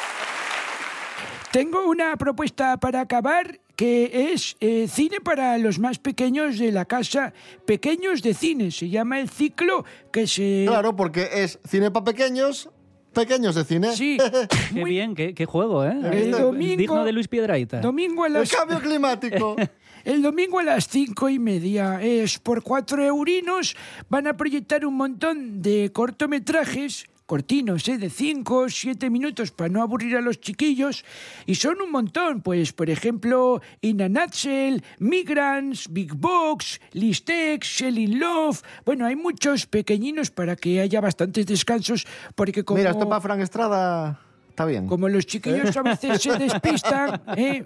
Tengo 1.52 1.88
una 1.88 2.16
propuesta 2.16 2.76
para 2.78 3.00
acabar 3.00 3.58
que 3.74 4.32
es 4.32 4.56
eh, 4.60 4.86
cine 4.88 5.20
para 5.20 5.58
los 5.58 5.78
más 5.78 5.98
pequeños 5.98 6.58
de 6.58 6.70
la 6.70 6.84
casa, 6.84 7.32
pequeños 7.66 8.22
de 8.22 8.34
cine. 8.34 8.70
Se 8.70 8.88
llama 8.88 9.18
el 9.18 9.28
ciclo 9.28 9.84
que 10.12 10.26
se... 10.26 10.64
Claro, 10.68 10.94
porque 10.94 11.28
es 11.32 11.58
cine 11.68 11.90
para 11.90 12.04
pequeños, 12.04 12.68
pequeños 13.12 13.54
de 13.56 13.64
cine. 13.64 13.96
Sí. 13.96 14.16
Qué 14.74 14.84
bien, 14.84 15.14
qué, 15.14 15.34
qué 15.34 15.44
juego, 15.46 15.84
¿eh? 15.84 15.98
El 16.12 16.30
domingo- 16.30 16.76
Digno 16.76 17.04
de 17.04 17.12
Luis 17.12 17.26
Piedraíta. 17.26 17.80
Domingo 17.80 18.24
a 18.24 18.28
las... 18.28 18.52
El 18.52 18.56
cambio 18.58 18.78
climático. 18.80 19.56
El 20.04 20.22
domingo 20.22 20.58
a 20.60 20.62
las 20.62 20.88
cinco 20.88 21.28
y 21.28 21.38
media 21.38 22.00
es 22.00 22.38
por 22.38 22.62
cuatro 22.62 23.04
eurinos. 23.04 23.76
Van 24.08 24.26
a 24.26 24.36
proyectar 24.36 24.86
un 24.86 24.94
montón 24.94 25.60
de 25.60 25.90
cortometrajes 25.92 27.04
cortinos, 27.30 27.86
¿eh? 27.86 27.96
de 27.96 28.10
5 28.10 28.56
o 28.56 28.68
7 28.68 29.08
minutos 29.08 29.52
para 29.52 29.70
no 29.70 29.82
aburrir 29.82 30.16
a 30.16 30.20
los 30.20 30.40
chiquillos. 30.40 31.04
Y 31.46 31.54
son 31.54 31.80
un 31.80 31.92
montón, 31.92 32.42
pues, 32.42 32.72
por 32.72 32.90
ejemplo, 32.90 33.62
In 33.82 34.02
a 34.02 34.08
Nutshell, 34.08 34.82
Migrants, 34.98 35.86
Big 35.92 36.12
Box, 36.12 36.80
Listex, 36.90 37.68
Shelling 37.68 38.18
Love. 38.18 38.62
Bueno, 38.84 39.06
hay 39.06 39.14
muchos 39.14 39.66
pequeñinos 39.66 40.32
para 40.32 40.56
que 40.56 40.80
haya 40.80 41.00
bastantes 41.00 41.46
descansos, 41.46 42.04
porque 42.34 42.64
como... 42.64 42.78
Mira, 42.78 42.90
esto 42.90 43.08
para 43.08 43.20
Fran 43.20 43.40
Estrada 43.40 44.18
está 44.60 44.66
bien. 44.66 44.86
Como 44.86 45.08
los 45.08 45.26
chiquillos 45.26 45.74
a 45.76 45.82
veces 45.82 46.20
se 46.22 46.36
despistan, 46.38 47.22
¿eh? 47.36 47.64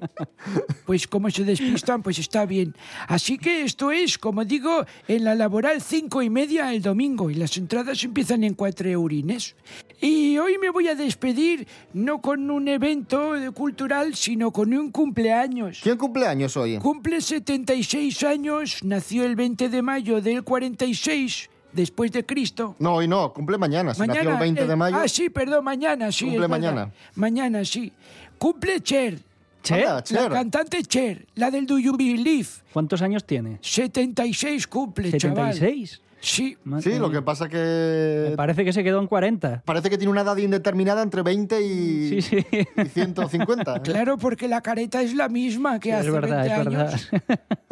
pues 0.87 1.09
como 1.09 1.29
se 1.31 1.45
despistan, 1.45 2.03
pues 2.03 2.19
está 2.19 2.47
bien. 2.47 2.75
Así 3.09 3.37
que 3.37 3.63
esto 3.63 3.91
es, 3.91 4.17
como 4.17 4.45
digo, 4.45 4.85
en 5.09 5.25
la 5.25 5.35
laboral 5.35 5.83
cinco 5.83 6.23
y 6.23 6.31
media 6.31 6.73
el 6.73 6.83
domingo 6.83 7.31
y 7.31 7.35
las 7.35 7.57
entradas 7.57 8.05
empiezan 8.05 8.45
en 8.45 8.55
cuatro 8.55 8.89
eurines. 8.89 9.57
Y 10.01 10.39
hoy 10.39 10.59
me 10.59 10.71
voy 10.71 10.89
a 10.89 10.95
despedir 10.95 11.67
no 11.93 12.21
con 12.21 12.51
un 12.51 12.69
evento 12.69 13.33
cultural, 13.55 14.15
sino 14.15 14.53
con 14.53 14.73
un 14.73 14.91
cumpleaños. 14.93 15.81
¿Quién 15.83 15.97
cumpleaños 15.97 16.57
hoy? 16.57 16.79
Cumple 16.79 17.21
76 17.21 18.23
años, 18.23 18.85
nació 18.85 19.25
el 19.25 19.35
20 19.35 19.69
de 19.69 19.83
mayo 19.83 20.21
del 20.21 20.45
46 20.45 21.51
después 21.75 22.13
de 22.13 22.25
Cristo. 22.25 22.77
No, 22.79 22.95
hoy 22.97 23.09
no, 23.09 23.33
cumple 23.33 23.59
mañana. 23.59 23.95
Si 23.95 24.07
nació 24.07 24.31
el 24.31 24.39
20 24.39 24.63
eh, 24.63 24.67
de 24.67 24.77
mayo. 24.77 24.97
Ah, 24.97 25.09
sí, 25.09 25.29
perdón, 25.31 25.65
mañana, 25.65 26.11
sí. 26.11 26.25
Cumple 26.27 26.45
es 26.45 26.51
verdad. 26.51 26.61
mañana. 26.73 26.93
Mañana, 27.15 27.65
sí. 27.65 27.93
Cumple 28.39 28.81
Cher. 28.81 29.19
¿Cher? 29.63 29.87
Anda, 29.87 30.03
Cher. 30.03 30.23
La 30.23 30.29
cantante 30.29 30.83
Cher, 30.83 31.27
la 31.35 31.51
del 31.51 31.67
Do 31.67 31.79
You 31.79 31.97
Believe. 31.97 32.49
¿Cuántos 32.73 33.01
años 33.03 33.25
tiene? 33.25 33.59
76 33.63 34.67
cumple, 34.67 35.17
chaval. 35.17 35.55
¿76? 35.55 36.01
Sí. 36.21 36.57
Sí, 36.81 36.99
lo 36.99 37.11
que 37.11 37.21
pasa 37.21 37.51
que... 37.51 38.33
Parece 38.35 38.65
que 38.65 38.73
se 38.73 38.83
quedó 38.83 38.99
en 38.99 39.07
40. 39.07 39.63
Parece 39.67 39.91
que 39.91 39.99
tiene 39.99 40.11
una 40.11 40.23
edad 40.23 40.37
indeterminada 40.39 41.03
entre 41.03 41.21
20 41.21 41.61
y, 41.61 42.09
Sí, 42.09 42.23
sí. 42.23 42.47
y 42.77 42.89
150. 42.89 43.77
¿eh? 43.77 43.81
Claro, 43.83 44.17
porque 44.17 44.49
la 44.49 44.63
careta 44.63 45.03
es 45.03 45.15
la 45.15 45.29
misma 45.29 45.79
que 45.79 45.91
Es 45.91 45.97
hace 45.97 46.11
verdad, 46.11 46.47
20 46.47 46.55
es 46.55 46.65
verdad. 46.65 47.01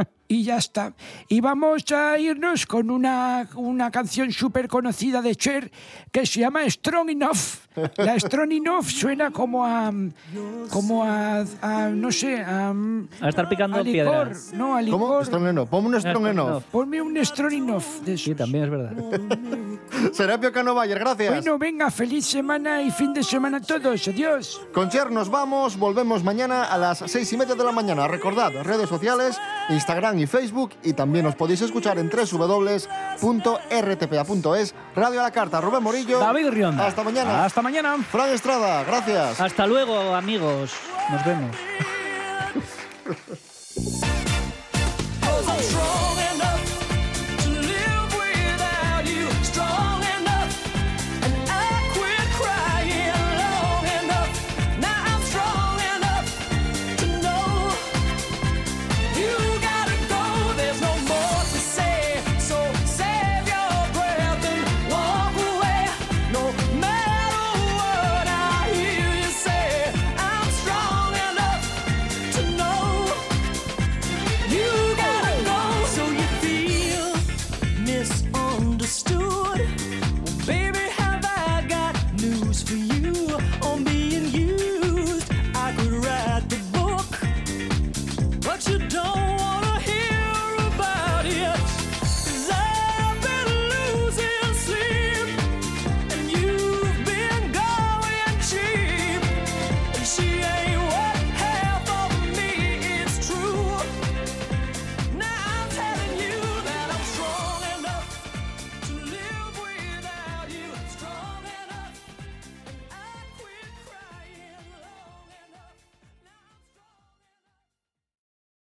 Y 0.32 0.44
ya 0.44 0.56
está. 0.56 0.94
Y 1.28 1.42
vamos 1.42 1.84
a 1.92 2.18
irnos 2.18 2.64
con 2.64 2.90
una, 2.90 3.46
una 3.54 3.90
canción 3.90 4.32
súper 4.32 4.66
conocida 4.66 5.20
de 5.20 5.36
Cher 5.36 5.70
que 6.10 6.24
se 6.24 6.40
llama 6.40 6.62
Strong 6.70 7.10
Enough. 7.10 7.36
La 7.98 8.18
Strong 8.18 8.52
Enough 8.52 8.84
suena 8.86 9.30
como 9.30 9.66
a. 9.66 9.92
como 10.70 11.04
a. 11.04 11.44
a, 11.60 11.88
no 11.88 12.10
sé, 12.10 12.40
a. 12.40 12.72
A 13.20 13.28
estar 13.28 13.46
picando 13.46 13.76
a 13.76 13.82
licor. 13.82 14.28
piedras. 14.28 14.52
No, 14.54 14.74
a 14.74 14.80
¿Cómo? 14.80 15.04
licor. 15.04 15.26
Strong 15.26 15.46
enough. 15.48 15.68
Ponme 15.68 15.88
un 15.88 16.00
strong 16.00 16.26
enough. 16.26 16.48
enough. 16.48 16.62
Ponme 16.64 17.02
un 17.02 17.24
Strong 17.24 17.52
Enough 17.52 17.84
de 18.04 18.16
Sí, 18.16 18.34
también 18.34 18.64
es 18.64 18.70
verdad. 18.70 18.92
Serapio 20.12 20.50
Cano 20.50 20.74
Bayer, 20.74 20.98
gracias. 20.98 21.30
Bueno, 21.30 21.58
venga, 21.58 21.90
feliz 21.90 22.24
semana 22.24 22.80
y 22.80 22.90
fin 22.90 23.12
de 23.12 23.22
semana 23.22 23.58
a 23.58 23.60
todos. 23.60 24.08
Adiós. 24.08 24.60
Con 24.72 24.88
Cher 24.88 25.10
nos 25.10 25.28
vamos, 25.28 25.76
volvemos 25.76 26.24
mañana 26.24 26.64
a 26.64 26.78
las 26.78 26.98
seis 27.06 27.30
y 27.34 27.36
media 27.36 27.54
de 27.54 27.64
la 27.64 27.72
mañana. 27.72 28.08
Recordad, 28.08 28.50
redes 28.62 28.88
sociales, 28.88 29.38
Instagram 29.68 30.18
y 30.18 30.21
Facebook, 30.26 30.72
y 30.82 30.92
también 30.92 31.26
os 31.26 31.34
podéis 31.34 31.60
escuchar 31.62 31.98
en 31.98 32.10
www.rtpa.es. 32.10 32.84
Radio 34.94 35.20
a 35.20 35.24
la 35.24 35.30
Carta, 35.30 35.60
Rubén 35.60 35.82
Morillo. 35.82 36.18
David 36.18 36.48
Rionda. 36.50 36.86
Hasta 36.86 37.02
mañana. 37.02 37.44
Hasta 37.44 37.62
mañana. 37.62 37.96
Fran 38.10 38.30
Estrada, 38.30 38.84
gracias. 38.84 39.40
Hasta 39.40 39.66
luego, 39.66 40.14
amigos. 40.14 40.72
Nos 41.10 41.24
vemos. 41.24 41.56